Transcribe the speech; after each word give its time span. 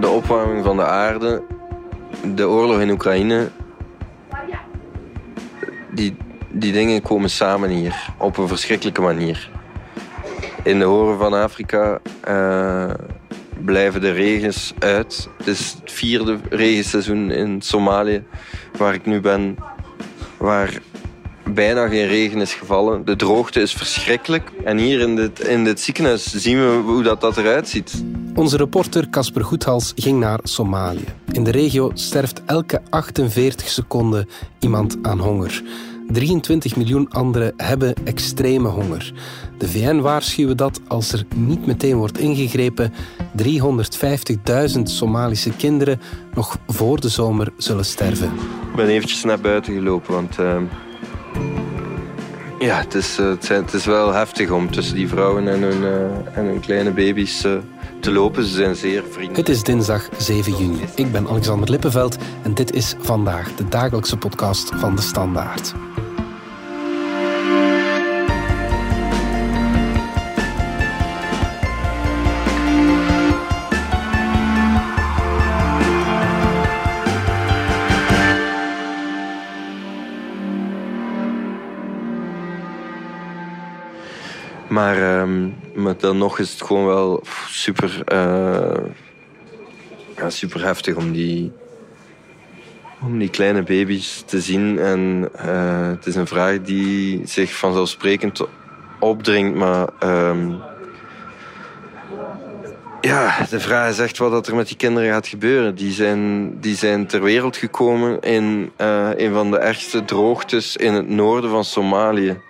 de 0.00 0.08
opwarming 0.08 0.64
van 0.64 0.76
de 0.76 0.84
aarde, 0.84 1.42
de 2.34 2.48
oorlog 2.48 2.80
in 2.80 2.90
Oekraïne, 2.90 3.48
die, 5.90 6.16
die 6.48 6.72
dingen 6.72 7.02
komen 7.02 7.30
samen 7.30 7.68
hier 7.68 8.06
op 8.18 8.36
een 8.36 8.48
verschrikkelijke 8.48 9.00
manier. 9.00 9.50
In 10.62 10.78
de 10.78 10.84
horen 10.84 11.18
van 11.18 11.34
Afrika 11.34 11.98
uh, 12.28 12.90
blijven 13.64 14.00
de 14.00 14.10
regens 14.10 14.74
uit. 14.78 15.28
Het 15.36 15.46
is 15.46 15.76
het 15.80 15.92
vierde 15.92 16.38
regenseizoen 16.50 17.30
in 17.30 17.62
Somalië 17.62 18.22
waar 18.76 18.94
ik 18.94 19.06
nu 19.06 19.20
ben, 19.20 19.56
waar 20.36 20.78
bijna 21.44 21.88
geen 21.88 22.06
regen 22.06 22.40
is 22.40 22.54
gevallen. 22.54 23.04
De 23.04 23.16
droogte 23.16 23.60
is 23.60 23.72
verschrikkelijk. 23.72 24.50
En 24.64 24.78
hier 24.78 25.00
in 25.00 25.16
dit, 25.16 25.40
in 25.40 25.64
dit 25.64 25.80
ziekenhuis 25.80 26.24
zien 26.24 26.58
we 26.58 26.80
hoe 26.84 27.02
dat, 27.02 27.20
dat 27.20 27.36
eruit 27.36 27.68
ziet. 27.68 28.04
Onze 28.34 28.56
reporter 28.56 29.08
Casper 29.10 29.44
Goethals 29.44 29.92
ging 29.96 30.20
naar 30.20 30.38
Somalië. 30.42 31.04
In 31.32 31.44
de 31.44 31.50
regio 31.50 31.90
sterft 31.94 32.42
elke 32.44 32.80
48 32.90 33.68
seconden 33.68 34.28
iemand 34.58 34.96
aan 35.02 35.18
honger. 35.18 35.62
23 36.08 36.76
miljoen 36.76 37.10
anderen 37.10 37.52
hebben 37.56 37.94
extreme 38.04 38.68
honger. 38.68 39.12
De 39.58 39.68
VN 39.68 40.00
waarschuwen 40.00 40.56
dat 40.56 40.80
als 40.88 41.12
er 41.12 41.24
niet 41.36 41.66
meteen 41.66 41.96
wordt 41.96 42.18
ingegrepen, 42.18 42.92
350.000 43.42 44.82
Somalische 44.82 45.50
kinderen 45.50 46.00
nog 46.34 46.58
voor 46.66 47.00
de 47.00 47.08
zomer 47.08 47.52
zullen 47.56 47.84
sterven. 47.84 48.32
Ik 48.70 48.76
ben 48.76 48.88
eventjes 48.88 49.24
naar 49.24 49.40
buiten 49.40 49.74
gelopen, 49.74 50.14
want 50.14 50.38
uh, 50.38 50.56
ja, 52.58 52.78
het, 52.78 52.94
is, 52.94 53.18
uh, 53.18 53.34
het, 53.48 53.72
is 53.72 53.84
wel 53.84 54.12
heftig 54.12 54.50
om 54.50 54.70
tussen 54.70 54.94
die 54.94 55.08
vrouwen 55.08 55.48
en 55.48 55.60
hun, 55.60 55.82
uh, 55.82 56.36
en 56.36 56.44
hun 56.44 56.60
kleine 56.60 56.90
baby's 56.90 57.46
te 58.00 58.12
lopen. 58.12 58.44
Ze 58.44 58.54
zijn 58.54 58.76
zeer 58.76 59.02
vriendelijk. 59.02 59.36
Het 59.36 59.48
is 59.48 59.62
dinsdag 59.62 60.08
7 60.18 60.56
juni. 60.56 60.80
Ik 60.94 61.12
ben 61.12 61.28
Alexander 61.28 61.70
Lippenveld 61.70 62.16
en 62.42 62.54
dit 62.54 62.72
is 62.72 62.94
vandaag 62.98 63.54
de 63.54 63.68
dagelijkse 63.68 64.16
podcast 64.16 64.70
van 64.74 64.96
de 64.96 65.02
Standaard. 65.02 65.74
Maar, 84.68 85.20
um, 85.20 85.54
dan 85.98 86.18
nog 86.18 86.38
is 86.38 86.52
het 86.52 86.62
gewoon 86.62 86.86
wel 86.86 87.22
super, 87.48 88.02
uh, 88.12 88.84
ja, 90.16 90.30
super 90.30 90.64
heftig 90.64 90.94
om 90.94 91.12
die, 91.12 91.52
om 93.00 93.18
die 93.18 93.30
kleine 93.30 93.62
baby's 93.62 94.22
te 94.26 94.40
zien. 94.40 94.78
En 94.78 95.28
uh, 95.44 95.88
het 95.88 96.06
is 96.06 96.14
een 96.14 96.26
vraag 96.26 96.60
die 96.60 97.26
zich 97.26 97.54
vanzelfsprekend 97.54 98.46
opdringt, 99.00 99.54
maar 99.56 99.88
um, 100.02 100.60
ja, 103.00 103.46
de 103.50 103.60
vraag 103.60 103.90
is 103.90 103.98
echt 103.98 104.18
wat 104.18 104.46
er 104.46 104.54
met 104.54 104.66
die 104.68 104.76
kinderen 104.76 105.12
gaat 105.12 105.26
gebeuren. 105.26 105.74
Die 105.74 105.92
zijn, 105.92 106.52
die 106.60 106.76
zijn 106.76 107.06
ter 107.06 107.22
wereld 107.22 107.56
gekomen 107.56 108.20
in 108.20 108.72
uh, 108.80 109.10
een 109.16 109.32
van 109.32 109.50
de 109.50 109.58
ergste 109.58 110.04
droogtes 110.04 110.76
in 110.76 110.94
het 110.94 111.08
noorden 111.08 111.50
van 111.50 111.64
Somalië. 111.64 112.40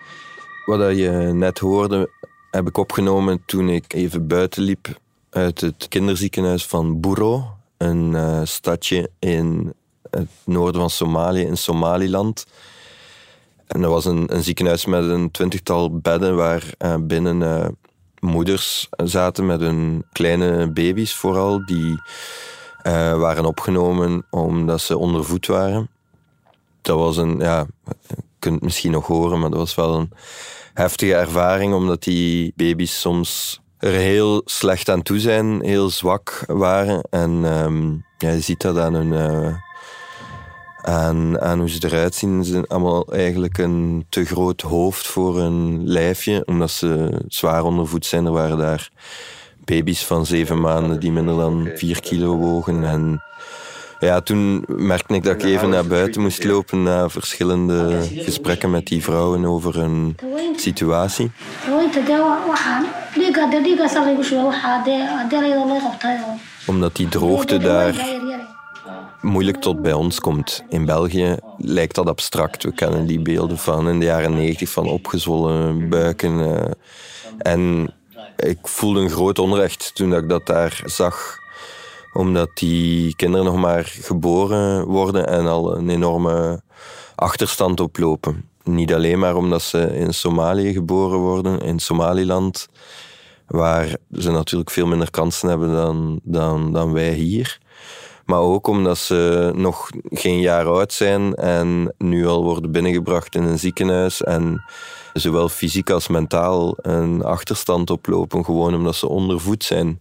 Wat 0.64 0.96
je 0.96 1.10
net 1.32 1.58
hoorde, 1.58 2.10
heb 2.50 2.68
ik 2.68 2.76
opgenomen 2.76 3.42
toen 3.46 3.68
ik 3.68 3.92
even 3.92 4.26
buiten 4.26 4.62
liep 4.62 5.00
uit 5.30 5.60
het 5.60 5.86
kinderziekenhuis 5.88 6.66
van 6.66 7.00
Buro, 7.00 7.56
een 7.76 8.12
uh, 8.12 8.40
stadje 8.44 9.10
in 9.18 9.74
het 10.10 10.28
noorden 10.44 10.80
van 10.80 10.90
Somalië, 10.90 11.42
in 11.42 11.56
Somaliland. 11.56 12.46
En 13.66 13.80
dat 13.80 13.90
was 13.90 14.04
een, 14.04 14.34
een 14.34 14.42
ziekenhuis 14.42 14.84
met 14.84 15.04
een 15.04 15.30
twintigtal 15.30 15.98
bedden 15.98 16.36
waar 16.36 16.74
uh, 16.78 16.94
binnen 17.00 17.40
uh, 17.40 17.66
moeders 18.18 18.88
zaten 18.96 19.46
met 19.46 19.60
hun 19.60 20.04
kleine 20.12 20.70
baby's 20.72 21.14
vooral, 21.14 21.66
die 21.66 22.00
waren 23.16 23.44
opgenomen 23.44 24.26
omdat 24.30 24.80
ze 24.80 24.98
ondervoed 24.98 25.46
waren. 25.46 25.88
Dat 26.82 26.98
was 26.98 27.16
een, 27.16 27.38
ja, 27.38 27.66
je 28.06 28.16
kunt 28.38 28.54
het 28.54 28.64
misschien 28.64 28.90
nog 28.90 29.06
horen, 29.06 29.40
maar 29.40 29.50
dat 29.50 29.58
was 29.58 29.74
wel 29.74 29.94
een 29.94 30.12
heftige 30.78 31.14
ervaring, 31.14 31.74
omdat 31.74 32.02
die 32.02 32.52
baby's 32.56 33.00
soms 33.00 33.60
er 33.78 33.92
heel 33.92 34.42
slecht 34.44 34.88
aan 34.88 35.02
toe 35.02 35.18
zijn, 35.18 35.64
heel 35.64 35.90
zwak 35.90 36.44
waren. 36.46 37.02
En 37.10 37.30
um, 37.30 38.04
ja, 38.18 38.30
je 38.30 38.40
ziet 38.40 38.60
dat 38.60 38.78
aan 38.78 38.94
hun. 38.94 39.12
Uh, 39.12 39.54
aan, 40.82 41.40
aan 41.40 41.58
hoe 41.58 41.68
ze 41.68 41.86
eruit 41.86 42.14
zien. 42.14 42.44
Ze 42.44 42.50
zijn 42.50 42.66
allemaal 42.66 43.06
eigenlijk 43.06 43.58
een 43.58 44.06
te 44.08 44.24
groot 44.24 44.60
hoofd 44.60 45.06
voor 45.06 45.38
een 45.38 45.88
lijfje, 45.88 46.42
omdat 46.46 46.70
ze 46.70 47.20
zwaar 47.28 47.64
ondervoed 47.64 48.06
zijn. 48.06 48.26
Er 48.26 48.32
waren 48.32 48.58
daar 48.58 48.90
baby's 49.64 50.04
van 50.04 50.26
zeven 50.26 50.60
maanden 50.60 51.00
die 51.00 51.12
minder 51.12 51.36
dan 51.36 51.70
vier 51.74 52.00
kilo 52.00 52.36
wogen. 52.36 52.84
En 52.84 53.22
ja, 54.00 54.20
toen 54.20 54.64
merkte 54.66 55.14
ik 55.14 55.22
dat 55.22 55.34
ik 55.34 55.42
even 55.42 55.68
naar 55.68 55.86
buiten 55.86 56.20
moest 56.20 56.44
lopen 56.44 56.82
na 56.82 57.08
verschillende 57.08 58.00
gesprekken 58.14 58.70
met 58.70 58.86
die 58.86 59.02
vrouwen 59.02 59.44
over 59.44 59.74
hun 59.74 60.16
situatie. 60.56 61.30
Omdat 66.66 66.96
die 66.96 67.08
droogte 67.08 67.58
daar 67.58 67.94
moeilijk 69.20 69.56
tot 69.56 69.82
bij 69.82 69.92
ons 69.92 70.20
komt. 70.20 70.64
In 70.68 70.84
België 70.84 71.36
lijkt 71.58 71.94
dat 71.94 72.06
abstract. 72.06 72.62
We 72.62 72.72
kennen 72.72 73.06
die 73.06 73.20
beelden 73.20 73.58
van 73.58 73.88
in 73.88 73.98
de 73.98 74.04
jaren 74.04 74.34
negentig 74.34 74.68
van 74.68 74.88
opgezwollen 74.88 75.88
buiken. 75.88 76.40
Eh. 76.40 76.70
En 77.38 77.92
ik 78.36 78.58
voelde 78.62 79.00
een 79.00 79.10
groot 79.10 79.38
onrecht 79.38 79.94
toen 79.94 80.14
ik 80.14 80.28
dat 80.28 80.46
daar 80.46 80.82
zag 80.84 81.38
omdat 82.18 82.50
die 82.54 83.16
kinderen 83.16 83.46
nog 83.46 83.56
maar 83.56 83.84
geboren 83.84 84.86
worden 84.86 85.26
en 85.26 85.46
al 85.46 85.76
een 85.76 85.88
enorme 85.88 86.62
achterstand 87.14 87.80
oplopen. 87.80 88.48
Niet 88.64 88.94
alleen 88.94 89.18
maar 89.18 89.36
omdat 89.36 89.62
ze 89.62 89.96
in 89.96 90.14
Somalië 90.14 90.72
geboren 90.72 91.18
worden, 91.18 91.60
in 91.60 91.78
Somaliland, 91.78 92.68
waar 93.46 93.96
ze 94.12 94.30
natuurlijk 94.30 94.70
veel 94.70 94.86
minder 94.86 95.10
kansen 95.10 95.48
hebben 95.48 95.72
dan, 95.72 96.20
dan, 96.22 96.72
dan 96.72 96.92
wij 96.92 97.12
hier. 97.12 97.58
Maar 98.24 98.40
ook 98.40 98.66
omdat 98.66 98.98
ze 98.98 99.50
nog 99.54 99.90
geen 100.10 100.40
jaar 100.40 100.66
oud 100.66 100.92
zijn 100.92 101.34
en 101.34 101.94
nu 101.98 102.26
al 102.26 102.44
worden 102.44 102.72
binnengebracht 102.72 103.34
in 103.34 103.42
een 103.42 103.58
ziekenhuis 103.58 104.22
en 104.22 104.64
zowel 105.12 105.48
fysiek 105.48 105.90
als 105.90 106.08
mentaal 106.08 106.74
een 106.76 107.24
achterstand 107.24 107.90
oplopen, 107.90 108.44
gewoon 108.44 108.74
omdat 108.74 108.94
ze 108.94 109.08
ondervoed 109.08 109.64
zijn. 109.64 110.00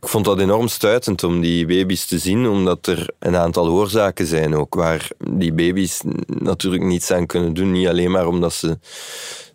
Ik 0.00 0.08
vond 0.08 0.24
dat 0.24 0.40
enorm 0.40 0.68
stuitend 0.68 1.24
om 1.24 1.40
die 1.40 1.66
baby's 1.66 2.06
te 2.06 2.18
zien, 2.18 2.48
omdat 2.48 2.86
er 2.86 3.10
een 3.18 3.36
aantal 3.36 3.68
oorzaken 3.68 4.26
zijn 4.26 4.56
ook, 4.56 4.74
waar 4.74 5.08
die 5.18 5.52
baby's 5.52 6.02
natuurlijk 6.26 6.82
niets 6.82 7.10
aan 7.10 7.26
kunnen 7.26 7.54
doen. 7.54 7.72
Niet 7.72 7.88
alleen 7.88 8.10
maar 8.10 8.26
omdat 8.26 8.52
ze 8.52 8.78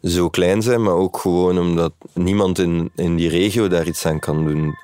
zo 0.04 0.30
klein 0.30 0.62
zijn, 0.62 0.84
maar 0.84 0.94
ook 0.94 1.18
gewoon 1.18 1.60
omdat 1.60 1.94
niemand 2.14 2.60
in, 2.60 2.92
in 2.96 3.16
die 3.16 3.30
regio 3.30 3.68
daar 3.68 3.88
iets 3.88 4.06
aan 4.06 4.20
kan 4.20 4.46
doen. 4.46 4.76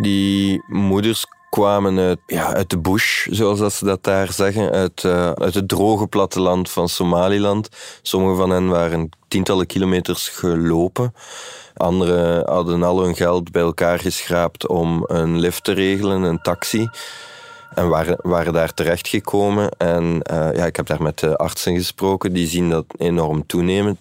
Die 0.00 0.62
moeders 0.66 1.26
kwamen 1.50 1.98
uit, 1.98 2.18
ja, 2.26 2.54
uit 2.54 2.70
de 2.70 2.78
bush, 2.78 3.26
zoals 3.30 3.58
dat 3.58 3.72
ze 3.72 3.84
dat 3.84 4.04
daar 4.04 4.32
zeggen, 4.32 4.70
uit, 4.70 5.02
uh, 5.02 5.30
uit 5.30 5.54
het 5.54 5.68
droge 5.68 6.06
platteland 6.06 6.70
van 6.70 6.88
Somaliland. 6.88 7.68
Sommige 8.02 8.36
van 8.36 8.50
hen 8.50 8.68
waren 8.68 9.08
tientallen 9.28 9.66
kilometers 9.66 10.28
gelopen. 10.28 11.14
Anderen 11.74 12.50
hadden 12.50 12.82
al 12.82 13.02
hun 13.02 13.16
geld 13.16 13.52
bij 13.52 13.62
elkaar 13.62 13.98
geschraapt 13.98 14.66
om 14.66 15.04
een 15.06 15.38
lift 15.38 15.64
te 15.64 15.72
regelen, 15.72 16.22
een 16.22 16.42
taxi. 16.42 16.88
En 17.74 17.88
waren, 17.88 18.18
waren 18.22 18.52
daar 18.52 18.74
terechtgekomen. 18.74 19.70
En 19.78 20.04
uh, 20.32 20.48
ja, 20.54 20.66
ik 20.66 20.76
heb 20.76 20.86
daar 20.86 21.02
met 21.02 21.36
artsen 21.36 21.74
gesproken, 21.74 22.32
die 22.32 22.46
zien 22.46 22.70
dat 22.70 22.84
enorm 22.98 23.46
toenemen 23.46 23.98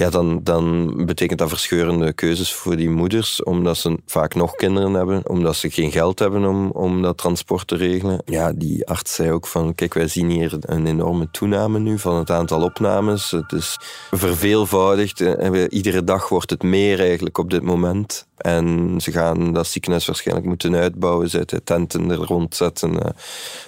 ja, 0.00 0.10
dan, 0.10 0.40
dan 0.42 0.92
betekent 1.06 1.38
dat 1.38 1.48
verscheurende 1.48 2.12
keuzes 2.12 2.54
voor 2.54 2.76
die 2.76 2.90
moeders, 2.90 3.42
omdat 3.42 3.76
ze 3.76 3.98
vaak 4.06 4.34
nog 4.34 4.54
kinderen 4.54 4.92
hebben, 4.92 5.28
omdat 5.28 5.56
ze 5.56 5.70
geen 5.70 5.92
geld 5.92 6.18
hebben 6.18 6.44
om, 6.44 6.70
om 6.70 7.02
dat 7.02 7.18
transport 7.18 7.66
te 7.66 7.76
regelen. 7.76 8.22
Ja, 8.24 8.52
die 8.52 8.86
arts 8.86 9.14
zei 9.14 9.32
ook 9.32 9.46
van, 9.46 9.74
kijk, 9.74 9.94
wij 9.94 10.08
zien 10.08 10.30
hier 10.30 10.56
een 10.60 10.86
enorme 10.86 11.30
toename 11.30 11.78
nu 11.78 11.98
van 11.98 12.16
het 12.16 12.30
aantal 12.30 12.62
opnames. 12.62 13.30
Het 13.30 13.52
is 13.52 13.76
verveelvoudigd. 14.10 15.20
Iedere 15.68 16.04
dag 16.04 16.28
wordt 16.28 16.50
het 16.50 16.62
meer 16.62 17.00
eigenlijk 17.00 17.38
op 17.38 17.50
dit 17.50 17.62
moment. 17.62 18.28
En 18.40 18.94
ze 19.00 19.12
gaan 19.12 19.52
dat 19.52 19.66
ziekenhuis 19.66 20.06
waarschijnlijk 20.06 20.46
moeten 20.46 20.74
uitbouwen, 20.74 21.30
zetten, 21.30 21.64
tenten 21.64 22.10
er 22.10 22.16
rondzetten, 22.16 23.02
eh, 23.02 23.10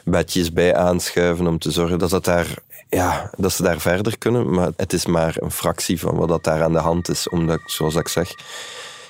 bedjes 0.04 0.52
bij 0.52 0.76
aanschuiven 0.76 1.46
om 1.46 1.58
te 1.58 1.70
zorgen 1.70 1.98
dat, 1.98 2.10
dat, 2.10 2.24
daar, 2.24 2.54
ja, 2.88 3.30
dat 3.36 3.52
ze 3.52 3.62
daar 3.62 3.80
verder 3.80 4.18
kunnen. 4.18 4.50
Maar 4.50 4.70
het 4.76 4.92
is 4.92 5.06
maar 5.06 5.34
een 5.38 5.50
fractie 5.50 6.00
van 6.00 6.16
wat 6.16 6.28
dat 6.28 6.44
daar 6.44 6.62
aan 6.62 6.72
de 6.72 6.78
hand 6.78 7.08
is. 7.08 7.28
Omdat, 7.28 7.60
zoals 7.66 7.94
ik 7.94 8.08
zeg, 8.08 8.34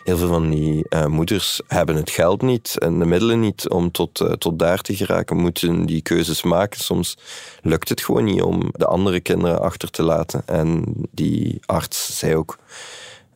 heel 0.05 0.17
veel 0.17 0.29
van 0.29 0.51
die 0.51 0.85
uh, 0.89 1.07
moeders 1.07 1.61
hebben 1.67 1.97
het 1.97 2.11
geld 2.11 2.43
niet 2.43 2.79
en 2.79 2.99
de 2.99 3.05
middelen 3.05 3.41
niet 3.41 3.69
om 3.69 3.91
tot, 3.91 4.21
uh, 4.21 4.33
tot 4.33 4.59
daar 4.59 4.81
te 4.81 4.97
geraken, 4.97 5.37
moeten 5.37 5.87
die 5.87 6.03
keuzes 6.03 6.43
maken. 6.43 6.81
Soms 6.81 7.19
lukt 7.63 7.89
het 7.89 8.01
gewoon 8.01 8.25
niet 8.25 8.43
om 8.43 8.69
de 8.73 8.87
andere 8.87 9.21
kinderen 9.21 9.61
achter 9.61 9.91
te 9.91 10.03
laten. 10.03 10.43
En 10.47 10.85
die 11.11 11.61
arts 11.67 12.19
zei 12.19 12.37
ook, 12.37 12.59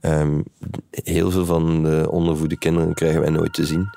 um, 0.06 0.44
heel 0.90 1.30
veel 1.30 1.44
van 1.44 1.82
de 1.82 2.06
ondervoede 2.10 2.58
kinderen 2.58 2.94
krijgen 2.94 3.20
wij 3.20 3.30
nooit 3.30 3.52
te 3.52 3.66
zien. 3.66 3.88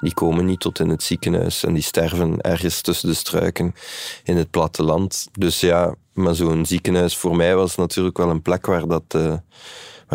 Die 0.00 0.14
komen 0.14 0.44
niet 0.44 0.60
tot 0.60 0.78
in 0.78 0.88
het 0.88 1.02
ziekenhuis 1.02 1.64
en 1.64 1.74
die 1.74 1.82
sterven 1.82 2.40
ergens 2.40 2.80
tussen 2.80 3.08
de 3.08 3.14
struiken 3.14 3.74
in 4.24 4.36
het 4.36 4.50
platteland. 4.50 5.28
Dus 5.32 5.60
ja, 5.60 5.94
maar 6.12 6.34
zo'n 6.34 6.66
ziekenhuis 6.66 7.16
voor 7.16 7.36
mij 7.36 7.56
was 7.56 7.76
natuurlijk 7.76 8.16
wel 8.16 8.30
een 8.30 8.42
plek 8.42 8.66
waar 8.66 8.86
dat... 8.86 9.14
Uh, 9.16 9.34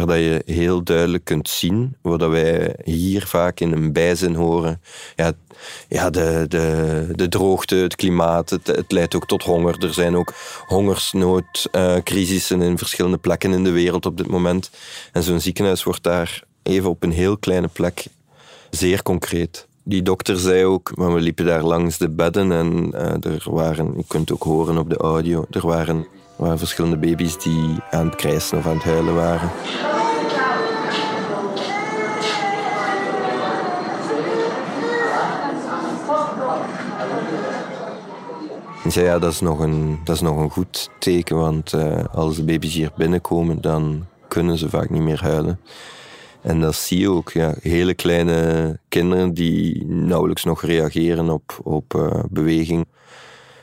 dat 0.06 0.18
je 0.18 0.42
heel 0.46 0.84
duidelijk 0.84 1.24
kunt 1.24 1.50
zien, 1.50 1.96
wat 2.02 2.28
wij 2.28 2.76
hier 2.84 3.26
vaak 3.28 3.60
in 3.60 3.72
een 3.72 3.94
bijzin 3.94 4.36
horen. 4.36 4.82
Ja, 5.16 5.32
ja 5.88 6.10
de, 6.10 6.46
de, 6.48 7.08
de 7.16 7.30
droogte, 7.30 7.76
het 7.76 7.96
klimaat, 7.96 8.50
het, 8.50 8.86
leidt 8.88 9.16
ook 9.16 9.28
tot 9.28 9.44
honger. 9.44 9.84
Er 9.84 9.94
zijn 9.94 10.16
ook 10.16 10.34
hongersnoodcrisissen 10.66 12.62
in 12.62 12.78
verschillende 12.78 13.18
plekken 13.18 13.54
in 13.54 13.64
de 13.64 13.72
wereld 13.72 14.06
op 14.06 14.18
dit 14.18 14.28
moment. 14.28 14.70
En 15.12 15.24
zo'n 15.24 15.40
ziekenhuis 15.40 15.84
wordt 15.84 16.04
daar 16.04 16.44
even 16.64 16.90
op 16.90 17.04
een 17.04 17.12
heel 17.12 17.38
kleine 17.38 17.68
plek 17.68 18.06
zeer 18.70 19.04
concreet. 19.04 19.68
Die 19.84 20.02
dokter 20.02 20.38
zei 20.38 20.66
ook, 20.66 20.92
maar 20.96 21.14
we 21.14 21.20
liepen 21.20 21.46
daar 21.46 21.64
langs 21.64 21.98
de 21.98 22.10
bedden 22.10 22.52
en 22.52 22.92
uh, 22.94 23.34
er 23.34 23.46
waren, 23.52 23.94
je 23.98 24.04
kunt 24.08 24.32
ook 24.32 24.44
horen 24.44 24.78
op 24.78 24.90
de 24.90 24.98
audio, 24.98 25.46
er 25.50 25.68
waren 25.68 26.08
waren 26.40 26.58
verschillende 26.58 26.98
baby's 26.98 27.38
die 27.38 27.78
aan 27.92 28.06
het 28.06 28.16
krijsen 28.16 28.58
of 28.58 28.68
aan 28.68 28.74
het 28.74 28.84
huilen 28.84 29.16
waren. 29.16 29.50
En 38.84 38.92
zei, 38.92 39.06
ja, 39.06 39.20
dat 39.20 39.32
is 39.32 39.40
nog 39.40 39.60
een, 39.60 40.00
dat 40.04 40.16
is 40.16 40.22
nog 40.22 40.38
een 40.38 40.50
goed 40.50 40.90
teken, 41.00 41.38
want 41.38 41.74
uh, 41.74 42.04
als 42.12 42.36
de 42.36 42.44
baby's 42.44 42.74
hier 42.74 42.92
binnenkomen, 42.96 43.62
dan 43.62 44.06
kunnen 44.28 44.58
ze 44.58 44.70
vaak 44.70 44.90
niet 44.90 45.02
meer 45.02 45.22
huilen. 45.22 45.60
En 46.42 46.60
dat 46.60 46.76
zie 46.76 47.00
je 47.00 47.10
ook, 47.10 47.32
ja, 47.32 47.54
hele 47.62 47.94
kleine 47.94 48.80
kinderen 48.90 49.34
die 49.34 49.86
nauwelijks 49.86 50.44
nog 50.44 50.62
reageren 50.62 51.30
op, 51.30 51.60
op 51.64 51.94
uh, 51.94 52.24
beweging 52.30 52.86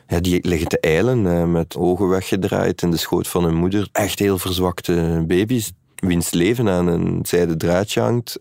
ja, 0.07 0.21
die 0.21 0.47
liggen 0.49 0.69
te 0.69 0.81
eilen 0.81 1.27
eh, 1.27 1.45
met 1.45 1.77
ogen 1.77 2.09
weggedraaid 2.09 2.83
in 2.83 2.91
de 2.91 2.97
schoot 2.97 3.29
van 3.29 3.45
hun 3.45 3.55
moeder. 3.55 3.89
Echt 3.93 4.19
heel 4.19 4.39
verzwakte 4.39 5.25
baby's, 5.27 5.73
wiens 5.95 6.31
leven 6.31 6.69
aan 6.69 6.87
een 6.87 7.19
zijden 7.23 7.59
draadje 7.59 8.01
hangt. 8.01 8.41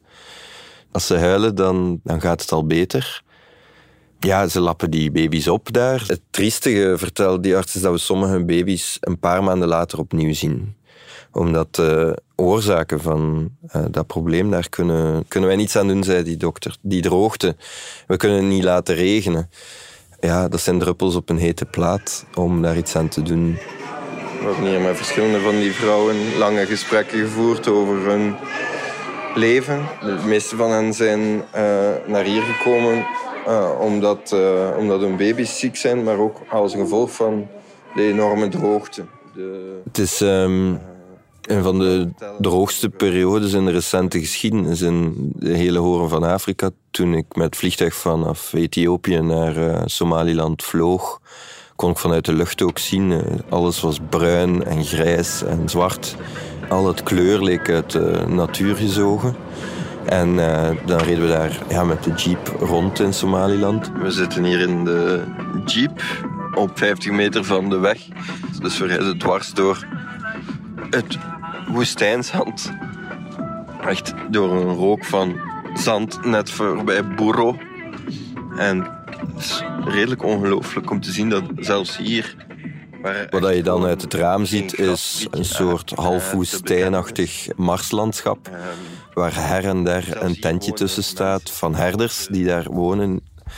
Als 0.91 1.07
ze 1.07 1.17
huilen, 1.17 1.55
dan, 1.55 1.99
dan 2.03 2.21
gaat 2.21 2.41
het 2.41 2.51
al 2.51 2.65
beter. 2.65 3.23
Ja, 4.19 4.47
ze 4.47 4.59
lappen 4.59 4.91
die 4.91 5.11
baby's 5.11 5.47
op 5.47 5.73
daar. 5.73 6.03
Het 6.07 6.21
triestige, 6.29 6.93
vertelt 6.97 7.43
die 7.43 7.55
arts, 7.55 7.75
is 7.75 7.81
dat 7.81 7.91
we 7.91 7.97
sommige 7.97 8.45
baby's 8.45 8.97
een 8.99 9.19
paar 9.19 9.43
maanden 9.43 9.67
later 9.67 9.99
opnieuw 9.99 10.33
zien. 10.33 10.75
Omdat 11.31 11.75
de 11.75 12.21
oorzaken 12.35 13.01
van 13.01 13.49
uh, 13.75 13.85
dat 13.91 14.07
probleem, 14.07 14.51
daar 14.51 14.69
kunnen, 14.69 15.27
kunnen 15.27 15.49
wij 15.49 15.57
niets 15.57 15.75
aan 15.75 15.87
doen, 15.87 16.03
zei 16.03 16.23
die 16.23 16.37
dokter. 16.37 16.77
Die 16.81 17.01
droogte, 17.01 17.55
we 18.07 18.17
kunnen 18.17 18.37
het 18.37 18.47
niet 18.47 18.63
laten 18.63 18.95
regenen 18.95 19.49
ja, 20.25 20.47
dat 20.47 20.61
zijn 20.61 20.79
druppels 20.79 21.15
op 21.15 21.29
een 21.29 21.37
hete 21.37 21.65
plaat 21.65 22.25
om 22.35 22.61
daar 22.61 22.77
iets 22.77 22.95
aan 22.95 23.07
te 23.07 23.21
doen. 23.21 23.57
We 24.39 24.45
hebben 24.51 24.69
hier 24.69 24.81
met 24.81 24.97
verschillende 24.97 25.39
van 25.39 25.59
die 25.59 25.71
vrouwen 25.71 26.37
lange 26.37 26.65
gesprekken 26.65 27.19
gevoerd 27.19 27.67
over 27.67 27.95
hun 27.95 28.35
leven. 29.35 29.85
De 30.01 30.17
meeste 30.25 30.55
van 30.55 30.71
hen 30.71 30.93
zijn 30.93 31.19
uh, 31.19 31.41
naar 32.07 32.23
hier 32.23 32.41
gekomen 32.41 33.05
uh, 33.47 33.69
omdat, 33.79 34.31
uh, 34.33 34.77
omdat 34.77 34.99
hun 34.99 35.17
baby's 35.17 35.59
ziek 35.59 35.75
zijn, 35.75 36.03
maar 36.03 36.17
ook 36.17 36.37
als 36.49 36.73
gevolg 36.73 37.11
van 37.11 37.47
de 37.95 38.01
enorme 38.01 38.47
droogte. 38.47 39.05
De, 39.33 39.79
Het 39.83 39.97
is 39.97 40.19
um, 40.21 40.79
een 41.47 41.63
van 41.63 41.79
de 41.79 42.09
droogste 42.39 42.89
periodes 42.89 43.53
in 43.53 43.65
de 43.65 43.71
recente 43.71 44.19
geschiedenis 44.19 44.81
in 44.81 45.13
de 45.35 45.53
hele 45.53 45.79
horen 45.79 46.09
van 46.09 46.23
Afrika. 46.23 46.69
Toen 46.91 47.13
ik 47.13 47.35
met 47.35 47.55
vliegtuig 47.55 47.95
vanaf 47.95 48.53
Ethiopië 48.53 49.19
naar 49.19 49.57
uh, 49.57 49.81
Somaliland 49.85 50.63
vloog, 50.63 51.21
kon 51.75 51.91
ik 51.91 51.97
vanuit 51.97 52.25
de 52.25 52.33
lucht 52.33 52.61
ook 52.61 52.79
zien. 52.79 53.11
Uh, 53.11 53.19
alles 53.49 53.81
was 53.81 53.99
bruin 54.09 54.63
en 54.63 54.85
grijs 54.85 55.43
en 55.43 55.69
zwart. 55.69 56.15
Al 56.69 56.87
het 56.87 57.03
kleur 57.03 57.43
leek 57.43 57.69
uit 57.69 57.91
de 57.91 58.23
natuur 58.27 58.75
gezogen. 58.75 59.35
En 60.05 60.29
uh, 60.29 60.69
dan 60.85 60.99
reden 60.99 61.23
we 61.23 61.29
daar 61.29 61.57
ja, 61.69 61.83
met 61.83 62.03
de 62.03 62.11
jeep 62.11 62.55
rond 62.59 62.99
in 62.99 63.13
Somaliland. 63.13 63.91
We 64.01 64.11
zitten 64.11 64.43
hier 64.43 64.59
in 64.59 64.85
de 64.85 65.23
jeep 65.65 66.03
op 66.53 66.71
50 66.73 67.11
meter 67.11 67.43
van 67.43 67.69
de 67.69 67.77
weg. 67.77 68.01
Dus 68.61 68.77
we 68.77 68.85
rijden 68.85 69.17
dwars 69.17 69.53
door 69.53 69.85
het 70.89 71.17
woestijnzand. 71.67 72.71
Echt 73.81 74.13
door 74.29 74.51
een 74.51 74.75
rook 74.75 75.05
van 75.05 75.39
zand 75.73 76.25
net 76.25 76.49
voorbij 76.49 77.07
Burro. 77.07 77.57
En 78.57 78.79
het 79.33 79.37
is 79.37 79.63
redelijk 79.85 80.23
ongelooflijk 80.23 80.91
om 80.91 81.01
te 81.01 81.11
zien 81.11 81.29
dat 81.29 81.43
zelfs 81.57 81.97
hier... 81.97 82.35
Wat 83.29 83.55
je 83.55 83.63
dan 83.63 83.85
uit 83.85 84.01
het 84.01 84.13
raam 84.13 84.45
ziet 84.45 84.79
is 84.79 85.27
een 85.31 85.45
soort 85.45 85.91
half 85.91 86.31
woestijnachtig 86.31 87.47
marslandschap 87.55 88.49
waar 89.13 89.35
her 89.35 89.65
en 89.65 89.83
der 89.83 90.23
een 90.23 90.39
tentje 90.39 90.73
tussen 90.73 91.03
staat 91.03 91.51
van 91.51 91.75
herders 91.75 92.27
die 92.31 92.45
daar 92.45 92.71
wonen. 92.71 93.21
60% 93.49 93.51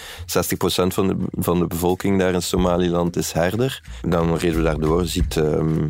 van 0.88 1.08
de, 1.08 1.16
van 1.32 1.60
de 1.60 1.68
bevolking 1.68 2.20
daar 2.20 2.34
in 2.34 2.42
Somaliland 2.42 3.16
is 3.16 3.32
herder. 3.32 3.82
Dan 4.02 4.36
reden 4.36 4.58
we 4.58 4.64
daardoor, 4.64 5.06
ziet 5.06 5.36
um, 5.36 5.88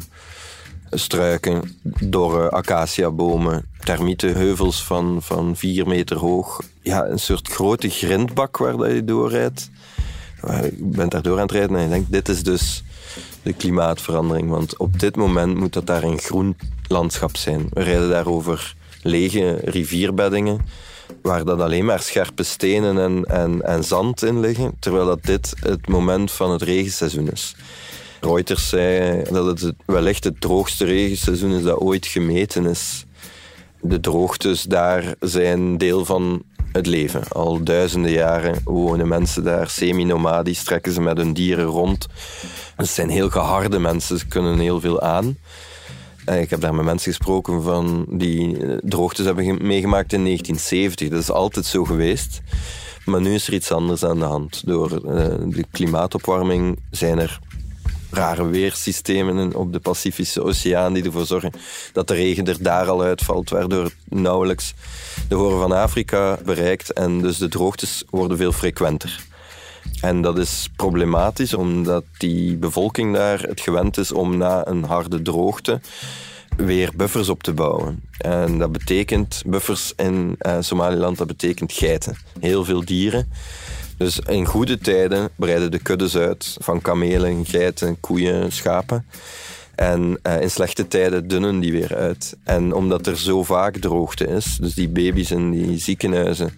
struiken, 0.92 1.80
dorre 2.00 2.50
acaciabomen, 2.50 3.66
termietenheuvels 3.80 4.84
van, 4.84 5.18
van 5.22 5.56
vier 5.56 5.88
meter 5.88 6.18
hoog. 6.18 6.62
Ja, 6.81 7.06
een 7.06 7.19
soort 7.19 7.48
grote 7.48 7.89
grindbak 7.89 8.57
waar 8.57 8.94
je 8.94 9.04
doorrijdt. 9.04 9.69
Je 10.62 10.74
bent 10.80 11.12
daar 11.12 11.22
door 11.22 11.36
aan 11.36 11.42
het 11.42 11.51
rijden 11.51 11.75
en 11.75 11.84
je 11.84 11.89
denkt, 11.89 12.12
dit 12.12 12.30
is 12.30 12.44
dus 12.44 12.84
de 13.42 13.54
klimaatverandering. 13.54 14.50
Want 14.50 14.78
op 14.78 15.00
dit 15.00 15.16
moment 15.16 15.57
moet 15.57 15.74
dat 15.74 15.88
daar 15.88 16.04
een 16.04 16.19
groen 16.19 16.57
landschap 16.88 17.38
zijn. 17.38 17.68
We 17.69 17.83
rijden 17.83 18.10
daar 18.10 18.28
over 18.28 18.75
lege 19.01 19.60
rivierbeddingen 19.63 20.62
waar 21.22 21.45
dat 21.45 21.62
alleen 21.62 21.86
maar 21.86 22.00
scherpe 22.00 22.44
stenen 22.44 22.98
en, 22.98 23.25
en, 23.25 23.61
en 23.61 23.83
zand 23.83 24.23
in 24.23 24.40
liggen, 24.40 24.76
terwijl 24.80 25.06
dat 25.06 25.23
dit 25.23 25.54
het 25.59 25.88
moment 25.88 26.31
van 26.31 26.52
het 26.52 26.61
regenseizoen 26.61 27.31
is. 27.31 27.56
Reuters 28.21 28.69
zei 28.69 29.24
dat 29.31 29.62
het 29.62 29.74
wellicht 29.86 30.24
het 30.24 30.42
droogste 30.42 30.86
regenseizoen 30.86 31.52
is 31.52 31.64
dat 31.64 31.80
ooit 31.80 32.06
gemeten 32.06 32.66
is. 32.66 33.06
De 33.81 34.00
droogtes 34.00 34.64
daar 34.64 35.16
zijn 35.19 35.78
deel 35.78 36.06
van 36.06 36.44
het 36.71 36.86
leven. 36.86 37.24
Al 37.30 37.64
duizenden 37.64 38.12
jaren 38.12 38.62
wonen 38.64 39.07
mensen 39.07 39.44
daar 39.44 39.69
semi-nomadisch, 39.69 40.64
trekken 40.64 40.92
ze 40.92 41.02
met 41.02 41.18
hun 41.18 41.33
dieren 41.33 41.66
rond. 41.66 42.07
Het 42.76 42.88
zijn 42.88 43.09
heel 43.09 43.30
geharde 43.30 43.80
mensen, 43.80 44.18
ze 44.18 44.28
kunnen 44.28 44.59
heel 44.59 44.80
veel 44.80 45.02
aan. 45.02 45.38
Ik 46.26 46.50
heb 46.50 46.62
daar 46.62 46.76
met 46.76 46.86
mensen 46.86 47.12
gesproken 47.14 47.64
van 47.64 48.06
die 48.09 48.57
droogtes 48.81 49.26
hebben 49.26 49.45
meegemaakt 49.45 50.14
in 50.14 50.24
1970. 50.24 51.09
Dat 51.09 51.19
is 51.19 51.31
altijd 51.31 51.66
zo 51.66 51.83
geweest. 51.86 52.42
Maar 53.06 53.21
nu 53.21 53.33
is 53.33 53.47
er 53.47 53.54
iets 53.54 53.71
anders 53.71 54.04
aan 54.04 54.19
de 54.19 54.26
hand. 54.26 54.66
Door 54.66 54.92
eh, 54.92 55.26
de 55.45 55.66
klimaatopwarming 55.71 56.80
zijn 56.92 57.19
er 57.19 57.40
rare 58.09 58.47
weersystemen 58.47 59.56
op 59.56 59.73
de 59.73 59.80
Pacifische 59.80 60.44
Oceaan 60.44 60.94
die 60.94 61.04
ervoor 61.04 61.26
zorgen 61.26 61.52
dat 61.94 62.07
de 62.07 62.14
regen 62.14 62.47
er 62.47 62.64
daar 62.64 62.90
al 62.90 63.02
uitvalt, 63.02 63.49
waardoor 63.49 63.83
het 63.83 63.95
nauwelijks 64.09 64.73
de 65.28 65.35
horen 65.35 65.59
van 65.59 65.71
Afrika 65.71 66.40
bereikt 66.45 66.94
en 66.94 67.21
dus 67.21 67.37
de 67.37 67.47
droogtes 67.47 68.04
worden 68.09 68.37
veel 68.37 68.52
frequenter. 68.52 69.26
En 70.02 70.21
dat 70.21 70.37
is 70.37 70.69
problematisch 70.76 71.54
omdat 71.54 72.04
die 72.18 72.56
bevolking 72.56 73.14
daar 73.14 73.42
het 73.42 73.61
gewend 73.61 73.97
is 73.97 74.11
om 74.11 74.37
na 74.37 74.68
een 74.68 74.83
harde 74.83 75.21
droogte 75.21 75.81
weer 76.57 76.92
buffers 76.95 77.30
op 77.30 77.44
te 77.44 77.54
bouwen. 77.54 78.04
En 78.18 78.57
dat 78.57 78.71
betekent, 78.71 79.44
buffers 79.45 79.94
in 79.95 80.35
uh, 80.40 80.57
Somaliland, 80.59 81.18
dat 81.18 81.28
betekent 81.28 81.73
geiten. 81.73 82.18
Heel 82.40 82.64
veel 82.64 82.85
dieren. 82.85 83.31
Dus 83.97 84.19
in 84.19 84.45
goede 84.45 84.77
tijden 84.77 85.30
breiden 85.35 85.71
de 85.71 85.80
kuddes 85.80 86.18
uit 86.18 86.57
van 86.59 86.81
kamelen, 86.81 87.45
geiten, 87.45 87.99
koeien, 87.99 88.51
schapen. 88.51 89.06
En 89.75 90.19
uh, 90.23 90.42
in 90.42 90.51
slechte 90.51 90.87
tijden 90.87 91.27
dunnen 91.27 91.59
die 91.59 91.71
weer 91.71 91.95
uit. 91.95 92.37
En 92.44 92.73
omdat 92.73 93.07
er 93.07 93.18
zo 93.18 93.44
vaak 93.44 93.77
droogte 93.77 94.27
is, 94.27 94.57
dus 94.61 94.73
die 94.73 94.89
baby's 94.89 95.31
in 95.31 95.51
die 95.51 95.77
ziekenhuizen, 95.77 96.57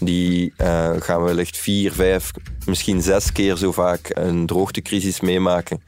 die 0.00 0.52
uh, 0.60 0.90
gaan 0.98 1.22
wellicht 1.22 1.56
vier, 1.56 1.92
vijf, 1.92 2.30
misschien 2.66 3.02
zes 3.02 3.32
keer 3.32 3.56
zo 3.56 3.72
vaak 3.72 4.10
een 4.14 4.46
droogtecrisis 4.46 5.20
meemaken 5.20 5.80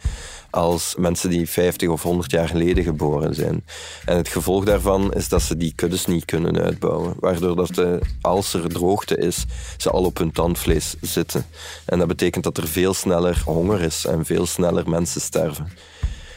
als 0.50 0.94
mensen 0.98 1.30
die 1.30 1.48
50 1.48 1.88
of 1.88 2.02
100 2.02 2.30
jaar 2.30 2.48
geleden 2.48 2.84
geboren 2.84 3.34
zijn. 3.34 3.64
En 4.04 4.16
het 4.16 4.28
gevolg 4.28 4.64
daarvan 4.64 5.12
is 5.12 5.28
dat 5.28 5.42
ze 5.42 5.56
die 5.56 5.72
kuddes 5.74 6.06
niet 6.06 6.24
kunnen 6.24 6.58
uitbouwen. 6.58 7.14
Waardoor 7.18 7.56
dat 7.56 7.74
de, 7.74 8.00
als 8.20 8.54
er 8.54 8.68
droogte 8.68 9.16
is, 9.16 9.44
ze 9.76 9.90
al 9.90 10.04
op 10.04 10.18
hun 10.18 10.32
tandvlees 10.32 10.94
zitten. 11.00 11.46
En 11.84 11.98
dat 11.98 12.08
betekent 12.08 12.44
dat 12.44 12.56
er 12.56 12.68
veel 12.68 12.94
sneller 12.94 13.42
honger 13.44 13.80
is 13.80 14.04
en 14.06 14.24
veel 14.24 14.46
sneller 14.46 14.90
mensen 14.90 15.20
sterven. 15.20 15.72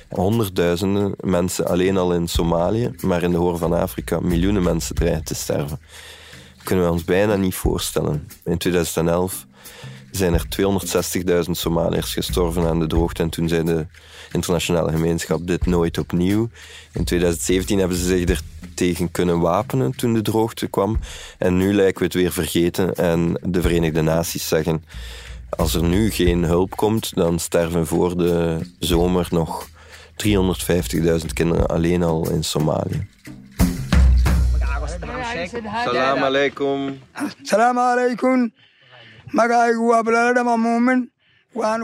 Honderdduizenden 0.09 1.13
mensen 1.19 1.67
alleen 1.67 1.97
al 1.97 2.13
in 2.13 2.27
Somalië, 2.27 2.91
maar 3.01 3.23
in 3.23 3.31
de 3.31 3.37
Hoorn 3.37 3.57
van 3.57 3.73
Afrika 3.73 4.19
miljoenen 4.19 4.63
mensen 4.63 4.95
dreigen 4.95 5.23
te 5.23 5.35
sterven. 5.35 5.79
Dat 6.55 6.63
kunnen 6.63 6.85
we 6.85 6.91
ons 6.91 7.03
bijna 7.03 7.35
niet 7.35 7.55
voorstellen. 7.55 8.27
In 8.43 8.57
2011 8.57 9.45
zijn 10.15 10.33
er 10.33 10.45
260.000 11.45 11.51
Somaliërs 11.51 12.13
gestorven 12.13 12.67
aan 12.67 12.79
de 12.79 12.87
droogte. 12.87 13.21
En 13.21 13.29
toen 13.29 13.47
zei 13.47 13.63
de 13.63 13.85
internationale 14.31 14.91
gemeenschap 14.91 15.47
dit 15.47 15.65
nooit 15.65 15.97
opnieuw. 15.97 16.49
In 16.91 17.03
2017 17.03 17.79
hebben 17.79 17.97
ze 17.97 18.05
zich 18.05 18.29
er 18.29 18.41
tegen 18.73 19.11
kunnen 19.11 19.39
wapenen 19.39 19.95
toen 19.95 20.13
de 20.13 20.21
droogte 20.21 20.67
kwam. 20.67 20.99
En 21.37 21.57
nu 21.57 21.73
lijken 21.73 21.99
we 21.99 22.05
het 22.05 22.13
weer 22.13 22.31
vergeten. 22.31 22.95
En 22.95 23.39
de 23.41 23.61
Verenigde 23.61 24.01
Naties 24.01 24.47
zeggen... 24.47 24.83
Als 25.57 25.73
er 25.73 25.83
nu 25.83 26.11
geen 26.11 26.43
hulp 26.43 26.75
komt, 26.75 27.15
dan 27.15 27.39
sterven 27.39 27.87
voor 27.87 28.17
de 28.17 28.59
zomer 28.79 29.27
nog 29.29 29.67
350.000 30.25 31.25
kinderen 31.33 31.67
alleen 31.67 32.03
al 32.03 32.29
in 32.29 32.43
Somalië. 32.43 33.07
Salam 35.83 36.23
alaikum. 36.23 36.99
Salam 37.41 37.77
alaikum. 37.77 38.51
magacaygu 39.37 39.87
waa 39.91 40.03
balaale 40.03 40.33
muumin 40.65 40.99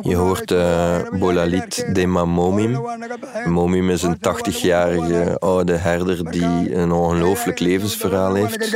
Je 0.01 0.15
hoort 0.15 0.51
uh, 0.51 0.97
Bolalit 1.19 1.95
Dema 1.95 2.25
Momim. 2.25 2.81
Momim 3.45 3.89
is 3.89 4.03
een 4.03 4.17
80-jarige 4.17 5.39
oude 5.39 5.73
herder 5.73 6.31
die 6.31 6.75
een 6.75 6.91
ongelooflijk 6.91 7.59
levensverhaal 7.59 8.33
heeft. 8.33 8.71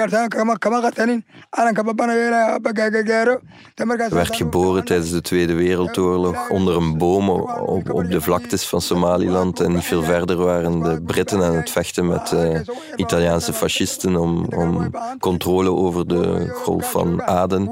Hij 3.75 4.09
werd 4.09 4.35
geboren 4.35 4.85
tijdens 4.85 5.11
de 5.11 5.21
Tweede 5.21 5.53
Wereldoorlog 5.53 6.49
onder 6.49 6.75
een 6.75 6.97
boom 6.97 7.29
op, 7.29 7.91
op 7.91 8.09
de 8.11 8.21
vlaktes 8.21 8.67
van 8.67 8.81
Somaliland. 8.81 9.59
En 9.59 9.71
niet 9.71 9.83
veel 9.83 10.03
verder 10.03 10.37
waren 10.37 10.79
de 10.79 11.01
Britten 11.01 11.43
aan 11.43 11.55
het 11.55 11.69
vechten 11.69 12.07
met 12.07 12.31
uh, 12.31 12.59
Italiaanse 12.95 13.53
fascisten 13.53 14.15
om, 14.15 14.45
om 14.55 14.91
controle 15.19 15.71
over 15.71 16.07
de 16.07 16.49
golf 16.53 16.91
van 16.91 17.23
Aden. 17.23 17.69